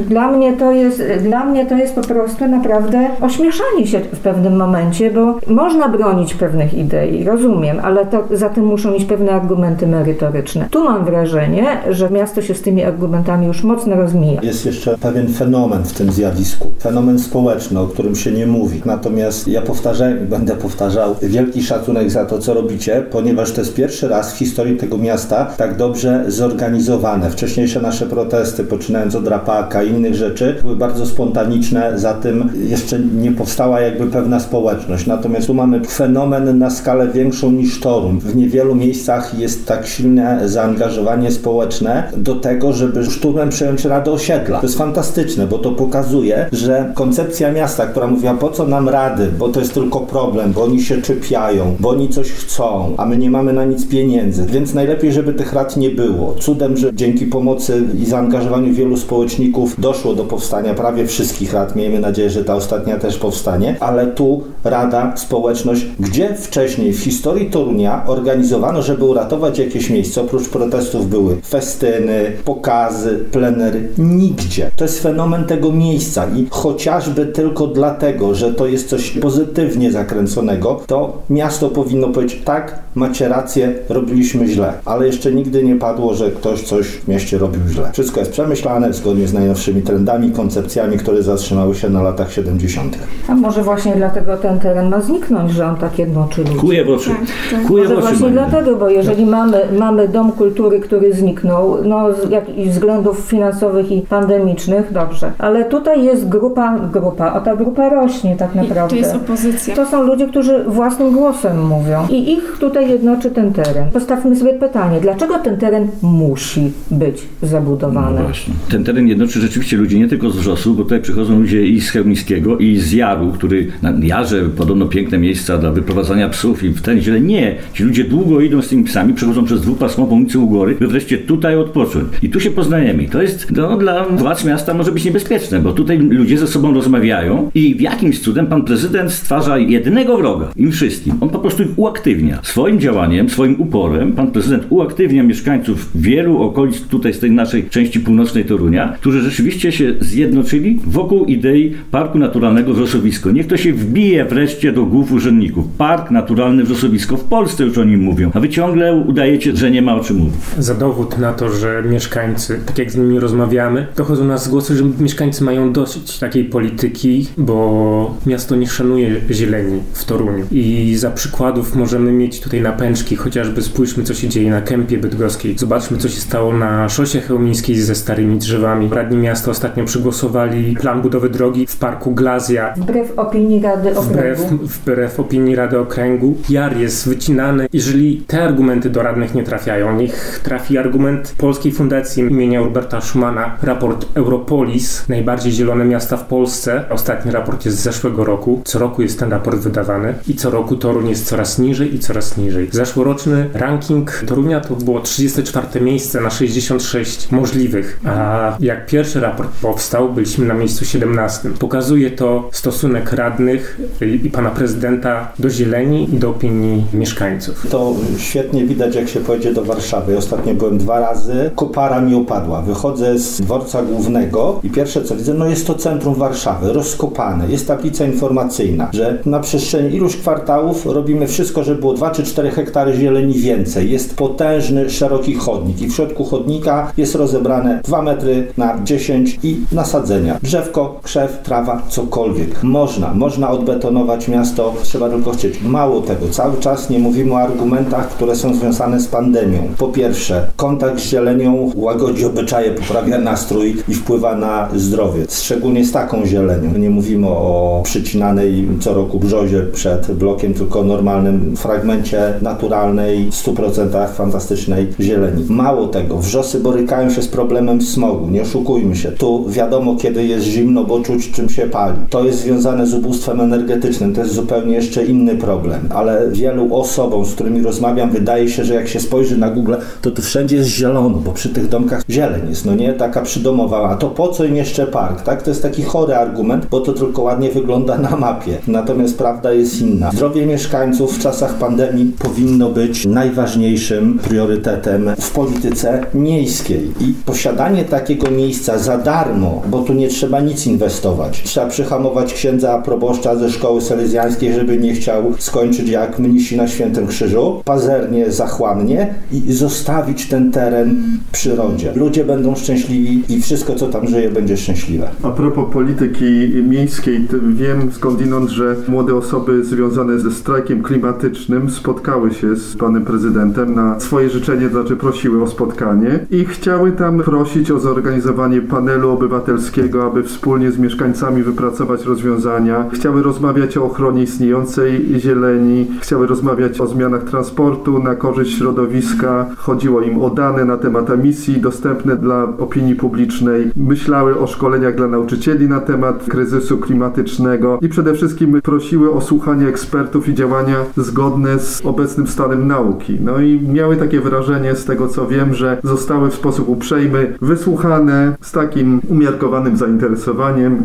[0.08, 4.56] dla, mnie to jest, dla mnie to jest po prostu naprawdę ośmieszanie się w pewnym
[4.56, 9.88] momencie, bo można bronić pewnych idei, rozumiem, ale to, za tym muszą iść pewne argumenty
[9.88, 10.66] merytoryczne.
[10.72, 14.42] Tu mam wrażenie, że miasto się z tymi argumentami już mocno rozmija.
[14.44, 15.51] Jest jeszcze pewien fenomen
[15.86, 16.72] w tym zjawisku.
[16.82, 18.82] Fenomen społeczny, o którym się nie mówi.
[18.86, 23.74] Natomiast ja powtarzam i będę powtarzał wielki szacunek za to, co robicie, ponieważ to jest
[23.74, 27.30] pierwszy raz w historii tego miasta tak dobrze zorganizowane.
[27.30, 33.00] Wcześniejsze nasze protesty, poczynając od rapaka i innych rzeczy, były bardzo spontaniczne, za tym jeszcze
[33.00, 35.08] nie powstała jakby pewna społeczność.
[35.08, 38.20] Natomiast tu mamy fenomen na skalę większą niż Toruń.
[38.20, 44.60] W niewielu miejscach jest tak silne zaangażowanie społeczne do tego, żeby szturmem przejąć Radę Osiedla.
[44.60, 49.30] To jest fantastyczne, bo to pokazuje, że koncepcja miasta, która mówiła po co nam rady,
[49.40, 53.18] bo to jest tylko problem, bo oni się czepiają, bo oni coś chcą, a my
[53.18, 54.46] nie mamy na nic pieniędzy.
[54.46, 56.36] Więc najlepiej, żeby tych rad nie było.
[56.40, 61.76] Cudem, że dzięki pomocy i zaangażowaniu wielu społeczników doszło do powstania prawie wszystkich rad.
[61.76, 67.50] Miejmy nadzieję, że ta ostatnia też powstanie, ale tu Rada, społeczność, gdzie wcześniej w historii
[67.50, 74.72] Torunia organizowano, żeby uratować jakieś miejsce, oprócz protestów były festyny, pokazy, plenery, nigdzie.
[74.76, 80.82] To jest fenomen tego miejsca i chociażby tylko dlatego, że to jest coś pozytywnie zakręconego,
[80.88, 86.32] to miasto powinno powiedzieć, tak, macie rację, robiliśmy źle, ale jeszcze nigdy nie padło, że
[86.32, 87.90] ktoś coś w mieście robił źle.
[87.94, 92.98] Wszystko jest przemyślane zgodnie z najnowszymi trendami, koncepcjami, które zatrzymały się na latach 70.
[93.28, 96.56] A może właśnie dlatego ten teren ma zniknąć, że on tak jednoczy ludzi?
[96.56, 97.10] Kuje w oczy.
[97.10, 97.20] Tak,
[97.52, 97.68] tak.
[97.68, 98.08] Kuje w Może oczy.
[98.08, 98.50] właśnie Magda.
[98.50, 104.02] dlatego, bo jeżeli mamy, mamy dom kultury, który zniknął, no z jakichś względów finansowych i
[104.02, 105.21] pandemicznych, dobrze.
[105.38, 108.90] Ale tutaj jest grupa, grupa, a ta grupa rośnie tak I naprawdę.
[108.90, 109.76] to jest opozycja.
[109.76, 113.92] To są ludzie, którzy własnym głosem mówią i ich tutaj jednoczy ten teren.
[113.94, 118.20] Postawmy sobie pytanie, dlaczego ten teren musi być zabudowany?
[118.20, 118.54] No właśnie.
[118.70, 121.90] Ten teren jednoczy rzeczywiście ludzi nie tylko z Wrzosu, bo tutaj przychodzą ludzie i z
[121.90, 126.82] Chełmińskiego, i z Jaru, który na Jarze podobno piękne miejsca dla wyprowadzania psów i w
[126.82, 127.22] ten źle.
[127.22, 127.56] Nie.
[127.74, 131.18] Ci ludzie długo idą z tymi psami, przechodzą przez dwupasmową ulicę u góry, by wreszcie
[131.18, 132.08] tutaj odpocząć.
[132.22, 133.04] I tu się poznajemy.
[133.04, 136.74] I to jest no, dla władz miasta może być niebezpieczne, bo tutaj ludzie ze sobą
[136.74, 141.14] rozmawiają i w jakimś cudem pan prezydent stwarza jedynego wroga im wszystkim.
[141.22, 142.40] On po prostu ich uaktywnia.
[142.44, 148.00] Swoim działaniem, swoim uporem pan prezydent uaktywnia mieszkańców wielu okolic tutaj z tej naszej części
[148.00, 153.32] północnej Torunia, którzy rzeczywiście się zjednoczyli wokół idei Parku Naturalnego Wrzosowisko.
[153.32, 155.66] Niech to się wbije wreszcie do głów urzędników.
[155.78, 157.18] Park Naturalny Wrzosowisko.
[157.18, 160.18] W Polsce już o nim mówią, a wy ciągle udajecie, że nie ma o czym
[160.18, 160.42] mówić.
[160.58, 164.84] Za dowód na to, że mieszkańcy, tak jak z nimi rozmawiamy, dochodzą nas głosy, że
[165.02, 170.46] mieszkańcy mają dosyć takiej polityki, bo miasto nie szanuje zieleni w Toruniu.
[170.52, 175.58] I za przykładów możemy mieć tutaj napęczki, chociażby spójrzmy, co się dzieje na kępie bydgoskiej.
[175.58, 178.90] Zobaczmy, co się stało na szosie chełmińskiej ze starymi drzewami.
[178.92, 184.68] Radni miasta ostatnio przygłosowali plan budowy drogi w parku Glazja Wbrew opinii Rady Wbrew, Okręgu.
[184.68, 187.68] wbrew opinii Rady Okręgu, jar jest wycinany.
[187.74, 193.58] Jeżeli te argumenty do radnych nie trafiają, niech trafi argument Polskiej Fundacji imienia Roberta Schumana,
[193.62, 196.84] raport Europolis, najbardziej zielone miasta w Polsce.
[196.90, 198.62] Ostatni raport jest z zeszłego roku.
[198.66, 202.38] Co roku jest ten raport wydawany i co roku Toruń jest coraz niżej i coraz
[202.38, 202.70] niżej.
[202.72, 210.14] Zeszłoroczny ranking Torunia to było 34 miejsce na 66 możliwych, a jak pierwszy raport powstał,
[210.14, 211.50] byliśmy na miejscu 17.
[211.60, 213.80] Pokazuje to stosunek radnych
[214.24, 217.68] i pana prezydenta do zieleni i do opinii mieszkańców.
[217.70, 220.18] To świetnie widać, jak się pojedzie do Warszawy.
[220.18, 222.62] Ostatnio byłem dwa razy, kopara mi opadła.
[222.62, 227.48] Wychodzę z dworca głównego i pierwsze co widzę, no jest to centrum Warszawy, rozkopane.
[227.50, 232.52] Jest tablica informacyjna, że na przestrzeni iluś kwartałów robimy wszystko, żeby było 2 czy 4
[232.52, 233.92] hektary zieleni więcej.
[233.92, 239.60] Jest potężny, szeroki chodnik i w środku chodnika jest rozebrane 2 metry na 10 i
[239.72, 240.38] nasadzenia.
[240.44, 242.64] Drzewko, krzew, trawa, cokolwiek.
[242.64, 245.62] Można, można odbetonować miasto, trzeba tylko chcieć.
[245.64, 249.60] Mało tego, cały czas nie mówimy o argumentach, które są związane z pandemią.
[249.78, 255.26] Po pierwsze, kontakt z zielenią łagodzi obyczaje, poprawia nastrój i wpływa na zdrowie.
[255.30, 256.78] Szczególnie z taką zielenią.
[256.78, 264.88] Nie mówimy o przycinanej co roku brzozie przed blokiem, tylko normalnym fragmencie naturalnej, 100% fantastycznej
[265.00, 265.46] zieleni.
[265.50, 268.30] Mało tego, wrzosy borykają się z problemem smogu.
[268.30, 269.12] Nie oszukujmy się.
[269.12, 271.98] Tu wiadomo, kiedy jest zimno, bo czuć czym się pali.
[272.10, 277.26] To jest związane z ubóstwem energetycznym to jest zupełnie jeszcze inny problem, ale wielu osobom,
[277.26, 280.70] z którymi rozmawiam, wydaje się, że jak się spojrzy na Google, to tu wszędzie jest
[280.70, 282.94] zielono, bo przy tych domkach zieleń jest, no nie?
[282.94, 285.42] Taka przydomowa, a to po co im jeszcze park, tak?
[285.42, 288.58] To jest taki chory argument, bo to tylko ładnie wygląda na mapie.
[288.68, 290.12] Natomiast prawda jest inna.
[290.12, 298.32] Zdrowie mieszkańców w czasach pandemii powinno być najważniejszym priorytetem w polityce miejskiej i posiadanie takiego
[298.32, 301.42] miejsca za darmo, bo tu nie trzeba nic inwestować.
[301.44, 307.08] Trzeba przyhamować księdza proboszcza ze szkoły selezjańskiej, żeby nie chciał skończyć jak mnisi na Świętym
[307.08, 311.92] Krzyżu, pazernie, zachłannie i zostawić ten teren przyrodzie.
[311.96, 315.10] Ludzie będą szczęśliwi i wszystko, co tam żyje, będzie szczęśliwe.
[315.24, 316.26] A propos polityki
[316.70, 323.76] miejskiej, wiem skądinąd, że młode osoby związane ze strajkiem klimatycznym spotkały się z panem prezydentem
[323.76, 329.10] na swoje życzenie, to znaczy prosiły o spotkanie i chciały tam prosić o zorganizowanie panelu
[329.10, 332.86] obywatelskiego, aby wspólnie z mieszkańcami wypracować rozwiązania.
[332.94, 339.46] Chciały rozmawiać o ochronie istniejącej zieleni, chciały rozmawiać o zmianach transportu na korzyść środowiska.
[339.58, 343.72] Chodziło im o dane na temat emisji dostępne dla opinii publicznej.
[343.76, 349.68] Myślały o szkoleniach dla nauczycieli na temat kryzysu klimatycznego i przede wszystkim prosiły o słuchanie
[349.68, 353.18] ekspertów i działania zgodne z obecnym stanem nauki.
[353.24, 358.36] No i miały takie wrażenie z tego co wiem, że zostały w sposób uprzejmy wysłuchane
[358.42, 360.82] z takim umiarkowanym zainteresowaniem,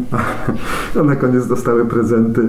[1.00, 2.48] a na koniec dostały prezenty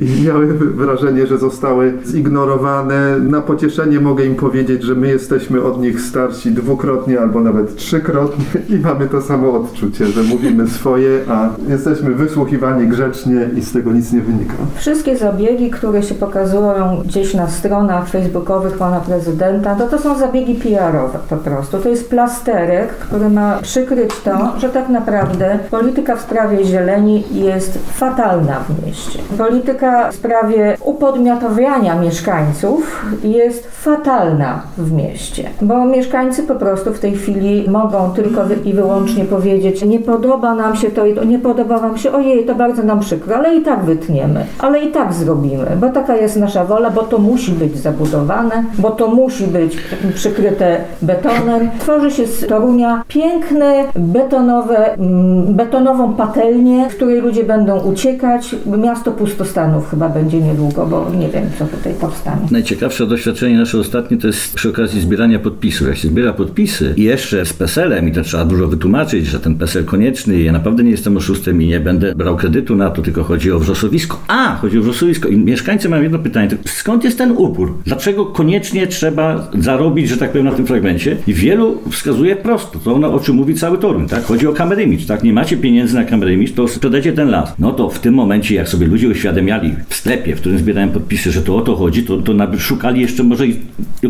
[0.00, 3.18] i miały wrażenie, że zostały zignorowane.
[3.18, 8.44] Na pocieszenie mogę im powiedzieć, że my jesteśmy od nich starsi dwukrotnie albo nawet trzykrotnie
[8.68, 13.92] i mamy to samo odczucie, że mówimy swoje, a jesteśmy wysłuchiwani grzecznie i z tego
[13.92, 14.54] nic nie wynika.
[14.74, 20.54] Wszystkie zabiegi, które się pokazują gdzieś na stronach facebookowych pana prezydenta, to to są zabiegi
[20.54, 21.78] PR-owe po prostu.
[21.78, 27.78] To jest plasterek, który ma przykryć to, że tak naprawdę polityka w sprawie zieleni jest
[27.92, 29.18] fatalna w mieście.
[29.38, 37.16] Polityka w sprawie upodmiotowiania mieszkańców jest fatalna w mieście, bo mieszkańcy po prostu w tej
[37.16, 42.12] chwili mogą tylko i wyłącznie powiedzieć, nie podoba nam się to, nie podoba wam się,
[42.12, 46.16] ojej, to bardzo nam przykro, ale i tak wytniemy, ale i tak zrobimy, bo taka
[46.16, 49.76] jest nasza wola, bo to musi być zabudowane, bo to musi być
[50.14, 51.70] przykryte betonem.
[51.80, 58.56] Tworzy się z Torunia piękne, betonowe, mm, betonową patelnię, w której ludzie będą uciekać.
[58.78, 62.48] Miasto pustostanów chyba będzie niedługo, bo nie wiem, co tutaj powstanie.
[62.50, 65.88] Najciekawsze doświadczenie nasze ostatnie to jest przy okazji zbierania podpisów.
[65.88, 69.54] Jak się zbiera podpisy i jeszcze z PESEL-em i to trzeba dużo wytłumaczyć, że ten
[69.54, 73.24] PESEL konieczny, ja naprawdę nie jestem oszustem i nie będę brał kredytu na to, tylko
[73.24, 74.20] chodzi o wrzosowisko.
[74.28, 75.28] A, chodzi o wrzosowisko.
[75.28, 77.74] I mieszkańcy mają jedno pytanie, skąd jest ten upór?
[77.84, 81.16] Dlaczego koniecznie trzeba zarobić, że tak powiem, na tym fragmencie?
[81.26, 84.24] I wielu wskazuje prosto, to ono, o czym mówi cały Toruń, tak?
[84.24, 85.22] Chodzi o Image, tak?
[85.22, 87.54] Nie macie pieniędzy na Image, to sprzedajcie ten las.
[87.58, 91.32] No to w tym momencie, jak sobie ludzie uświadamiali w sklepie, w którym zbierałem podpisy,
[91.32, 93.44] że to o to chodzi, to, to szukali jeszcze może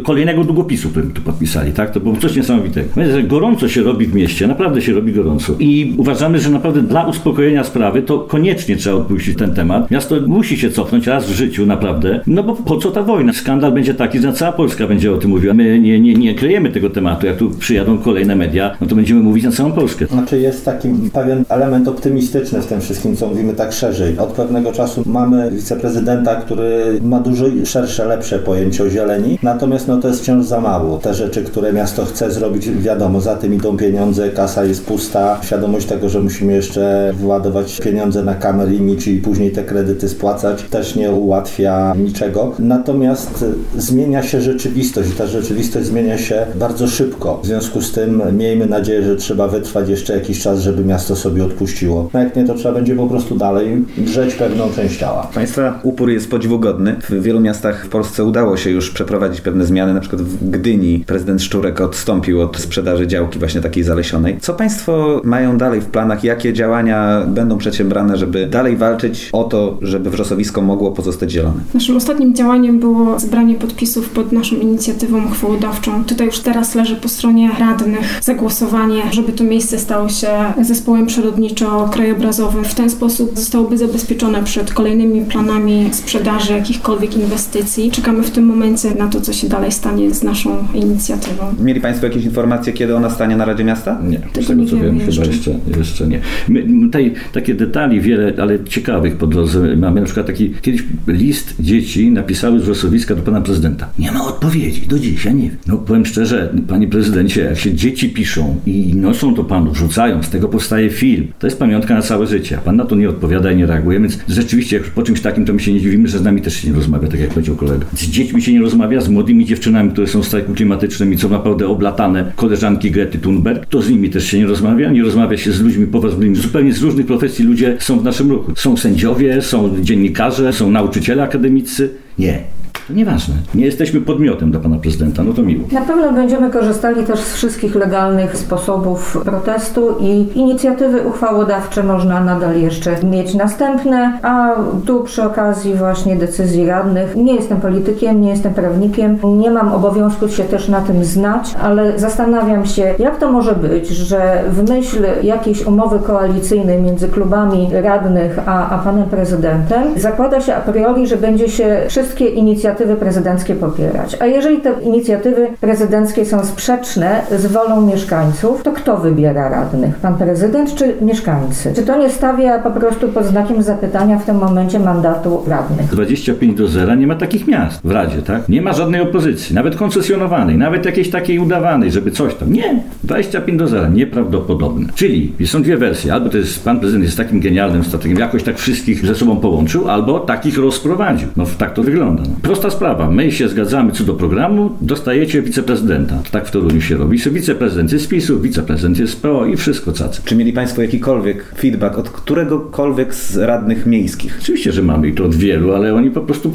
[0.05, 1.91] kolejnego długopisu, którym tu podpisali, tak?
[1.91, 2.89] To było coś niesamowitego.
[2.97, 5.55] Więc, gorąco się robi w mieście, naprawdę się robi gorąco.
[5.59, 5.68] I
[5.99, 9.91] uważamy, że naprawdę dla uspokojenia sprawy to koniecznie trzeba odpuścić ten temat.
[9.91, 12.21] Miasto musi się cofnąć raz w życiu, naprawdę.
[12.27, 13.33] No bo po co ta wojna?
[13.33, 15.55] Skandal będzie taki, że cała Polska będzie o tym mówiła.
[15.55, 17.27] My nie, nie, nie kryjemy tego tematu.
[17.27, 20.07] Jak tu przyjadą kolejne media, no to będziemy mówić na całą Polskę.
[20.07, 24.19] Znaczy jest taki pewien element optymistyczny w tym wszystkim, co mówimy tak szerzej.
[24.19, 29.97] Od pewnego czasu mamy wiceprezydenta, który ma dużo szersze, lepsze pojęcie o zieleni, natomiast no
[29.97, 30.99] to jest wciąż za mało.
[30.99, 35.87] Te rzeczy, które miasto chce zrobić, wiadomo, za tym idą pieniądze, kasa jest pusta, świadomość
[35.87, 40.97] tego, że musimy jeszcze wyładować pieniądze na kamer image i później te kredyty spłacać, też
[40.97, 42.53] nie ułatwia niczego.
[42.59, 43.45] Natomiast
[43.77, 47.41] zmienia się rzeczywistość i ta rzeczywistość zmienia się bardzo szybko.
[47.43, 51.45] W związku z tym miejmy nadzieję, że trzeba wytrwać jeszcze jakiś czas, żeby miasto sobie
[51.45, 52.11] odpuściło.
[52.15, 55.31] No jak nie, to trzeba będzie po prostu dalej drzeć pewną część ciała.
[55.35, 56.97] Państwa upór jest podziwugodny.
[57.09, 59.95] W wielu miastach w Polsce udało się już przeprowadzić pewne zmiany.
[59.95, 64.39] Na przykład w Gdyni prezydent Szczurek odstąpił od sprzedaży działki właśnie takiej zalesionej.
[64.41, 66.25] Co Państwo mają dalej w planach?
[66.25, 71.61] Jakie działania będą przedsiębrane, żeby dalej walczyć o to, żeby wrzosowisko mogło pozostać zielone?
[71.75, 76.05] Naszym ostatnim działaniem było zebranie podpisów pod naszą inicjatywą chwołodawczą.
[76.05, 80.29] Tutaj już teraz leży po stronie radnych zagłosowanie, żeby to miejsce stało się
[80.63, 82.65] zespołem przyrodniczo-krajobrazowym.
[82.65, 87.91] W ten sposób zostałoby zabezpieczone przed kolejnymi planami sprzedaży jakichkolwiek inwestycji.
[87.91, 91.45] Czekamy w tym momencie na to, co się dalej stanie z naszą inicjatywą.
[91.61, 93.99] Mieli Państwo jakieś informacje, kiedy ona stanie na Radzie Miasta?
[94.09, 95.59] Nie, Tego z tego nie co wiem, chyba jeszcze.
[95.79, 96.21] jeszcze, nie.
[96.49, 100.01] My, tutaj takie detali wiele, ale ciekawych po drodze mamy.
[100.01, 103.89] Na przykład taki kiedyś list dzieci napisały z wrzosowiska do pana prezydenta.
[103.99, 105.59] Nie ma odpowiedzi, do dziś, ja nie wiem.
[105.67, 110.31] No powiem szczerze, panie prezydencie, jak się dzieci piszą i noszą to panu, wrzucają, z
[110.31, 112.59] tego powstaje film, to jest pamiątka na całe życie.
[112.59, 115.45] A pan na to nie odpowiada i nie reaguje, więc rzeczywiście jak po czymś takim
[115.45, 117.57] to my się nie dziwimy, że z nami też się nie rozmawia, tak jak powiedział
[117.57, 117.87] kolega.
[117.95, 121.29] Z dziećmi się nie rozmawia, z młodymi dziewczynami, które są w strajku klimatycznym i co
[121.29, 124.91] naprawdę oblatane koleżanki Grety Thunberg, to z nimi też się nie rozmawia.
[124.91, 126.37] Nie rozmawia się z ludźmi poważnymi.
[126.37, 128.53] Zupełnie z różnych profesji ludzie są w naszym ruchu.
[128.57, 131.91] Są sędziowie, są dziennikarze, są nauczyciele akademicy.
[132.19, 132.58] Nie.
[132.91, 133.35] Nieważne.
[133.55, 135.65] Nie jesteśmy podmiotem dla pana prezydenta, no to miło.
[135.73, 142.61] Na pewno będziemy korzystali też z wszystkich legalnych sposobów protestu i inicjatywy uchwałodawcze można nadal
[142.61, 148.55] jeszcze mieć następne, a tu przy okazji właśnie decyzji radnych, nie jestem politykiem, nie jestem
[148.55, 153.55] prawnikiem, nie mam obowiązku się też na tym znać, ale zastanawiam się, jak to może
[153.55, 160.41] być, że w myśl jakiejś umowy koalicyjnej między klubami radnych a, a panem prezydentem zakłada
[160.41, 164.17] się a priori, że będzie się wszystkie inicjatywy prezydenckie popierać.
[164.21, 169.97] A jeżeli te inicjatywy prezydenckie są sprzeczne z wolą mieszkańców, to kto wybiera radnych?
[169.97, 171.73] Pan prezydent czy mieszkańcy?
[171.75, 175.87] Czy to nie stawia po prostu pod znakiem zapytania w tym momencie mandatu radnych?
[175.91, 178.49] 25 do 0 nie ma takich miast w Radzie, tak?
[178.49, 182.53] Nie ma żadnej opozycji, nawet koncesjonowanej, nawet jakiejś takiej udawanej, żeby coś tam.
[182.53, 184.87] Nie, 25 do 0, nieprawdopodobne.
[184.95, 188.59] Czyli są dwie wersje, albo to jest pan prezydent jest takim genialnym strategiem, jakoś tak
[188.59, 191.29] wszystkich ze sobą połączył, albo takich rozprowadził.
[191.37, 192.23] No tak to wygląda.
[192.23, 192.29] No.
[192.43, 196.19] Prosta sprawa, my się zgadzamy co do programu, dostajecie wiceprezydenta.
[196.25, 197.19] To tak w Toruniu się robi.
[197.31, 200.23] Wiceprezydent jest z PiSu, wiceprezydent jest z PO i wszystko cacy.
[200.25, 204.39] Czy mieli Państwo jakikolwiek feedback od któregokolwiek z radnych miejskich?
[204.43, 206.53] Oczywiście, że mamy i to od wielu, ale oni po prostu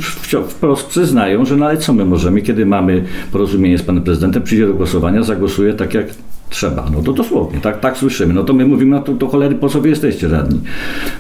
[0.48, 4.68] wprost przyznają, że no ale co my możemy, kiedy mamy porozumienie z panem prezydentem, przyjdzie
[4.68, 6.06] do głosowania, zagłosuje tak jak
[6.54, 6.86] trzeba.
[6.96, 8.34] No to dosłownie, tak, tak słyszymy.
[8.34, 10.62] No to my mówimy, no to, to cholery, po co wy jesteście radni?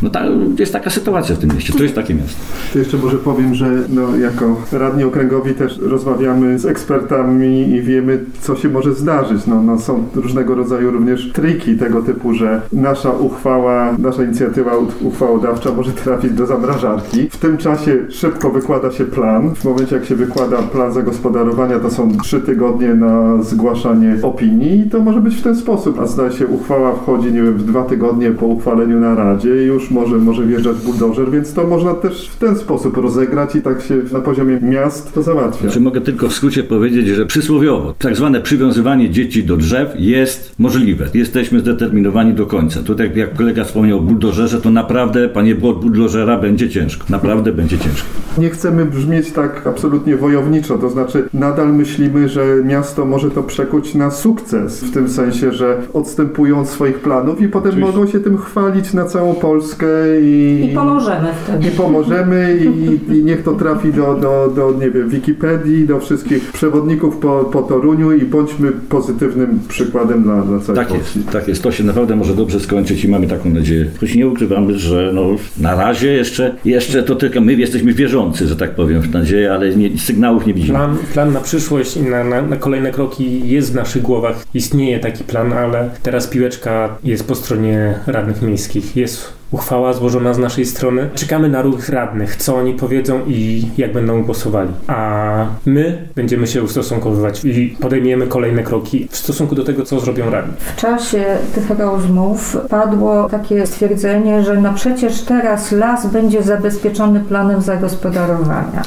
[0.02, 0.26] No ta,
[0.60, 2.42] jest taka sytuacja w tym mieście, to jest takie miasto.
[2.74, 8.20] To jeszcze może powiem, że no, jako radni okręgowi też rozmawiamy z ekspertami i wiemy,
[8.42, 9.48] co się może zdarzyć.
[9.48, 14.72] No, no, są różnego rodzaju również triki tego typu, że nasza uchwała, nasza inicjatywa
[15.02, 17.30] uchwałodawcza może trafić do zamrażarki.
[17.30, 19.56] W tym czasie szybko wykłada się plan.
[19.56, 24.90] W momencie, jak się wykłada plan zagospodarowania, to są trzy tygodnie na zgłaszanie opinii i
[24.90, 26.00] to może być w ten sposób.
[26.00, 29.68] A zdaje się, uchwała wchodzi, nie wiem, w dwa tygodnie po uchwaleniu na Radzie i
[29.68, 33.82] już może, może wjeżdżać buldożer, więc to można też w ten sposób rozegrać i tak
[33.82, 35.70] się na poziomie miast to załatwia.
[35.70, 40.56] Czy mogę tylko w skrócie powiedzieć, że przysłowiowo tak zwane przywiązywanie dzieci do drzew jest
[40.60, 41.06] możliwe.
[41.14, 42.80] Jesteśmy zdeterminowani do końca.
[42.84, 47.06] Tutaj jak kolega wspomniał o buldożerze, to naprawdę, panie od buldożera będzie ciężko.
[47.10, 48.08] Naprawdę będzie ciężko.
[48.38, 53.96] Nie chcemy brzmieć tak absolutnie wojowniczo, to znaczy nadal myślimy, że miasto może to przekuć
[53.96, 57.98] na sukces, w tym sensie, że odstępują od swoich planów i potem Oczywiście.
[57.98, 59.88] mogą się tym chwalić na całą Polskę
[60.22, 61.68] i, I pomożemy wtedy.
[61.68, 66.52] i pomożemy i, i niech to trafi do, do, do, nie wiem, Wikipedii, do wszystkich
[66.52, 71.20] przewodników po, po Toruniu i bądźmy pozytywnym przykładem dla, dla całej Tak Polski.
[71.20, 71.64] jest, tak jest.
[71.64, 73.86] To się naprawdę może dobrze skończyć i mamy taką nadzieję.
[74.00, 75.26] Choć nie ukrywamy, że no,
[75.60, 79.76] na razie jeszcze, jeszcze to tylko my jesteśmy wierzący, że tak powiem, w nadzieję, ale
[79.76, 80.78] nie, sygnałów nie widzimy.
[80.78, 84.44] Plan, plan na przyszłość i na, na, na kolejne kroki jest w naszych głowach.
[84.54, 88.96] Istnieje taki plan, ale teraz piłeczka jest po stronie radnych miejskich.
[88.96, 91.10] Jest uchwała złożona z naszej strony.
[91.14, 94.70] Czekamy na ruch radnych, co oni powiedzą i jak będą głosowali.
[94.88, 100.30] A my będziemy się ustosunkowywać i podejmiemy kolejne kroki w stosunku do tego, co zrobią
[100.30, 100.54] radni.
[100.60, 101.26] W czasie
[101.56, 108.82] tych rozmów padło takie stwierdzenie, że no przecież teraz las będzie zabezpieczony planem zagospodarowania.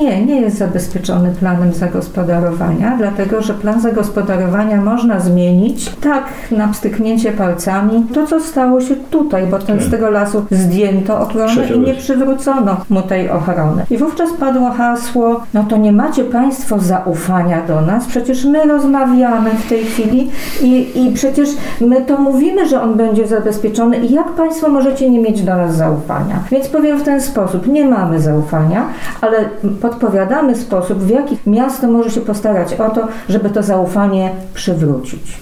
[0.00, 7.32] Nie, nie jest zabezpieczony planem zagospodarowania, dlatego że plan zagospodarowania można zmienić tak na pstryknięcie
[7.32, 8.06] palcami.
[8.14, 12.76] To, co stało się tutaj, bo ten, z tego lasu zdjęto ochronę i nie przywrócono
[12.90, 13.86] mu tej ochrony.
[13.90, 19.50] I wówczas padło hasło, no to nie macie Państwo zaufania do nas, przecież my rozmawiamy
[19.50, 20.30] w tej chwili
[20.62, 21.48] i, i przecież
[21.80, 25.76] my to mówimy, że on będzie zabezpieczony i jak Państwo możecie nie mieć do nas
[25.76, 26.40] zaufania?
[26.50, 28.84] Więc powiem w ten sposób, nie mamy zaufania,
[29.20, 29.36] ale
[29.80, 35.40] podpowiadamy sposób, w jaki miasto może się postarać o to, żeby to zaufanie przywrócić.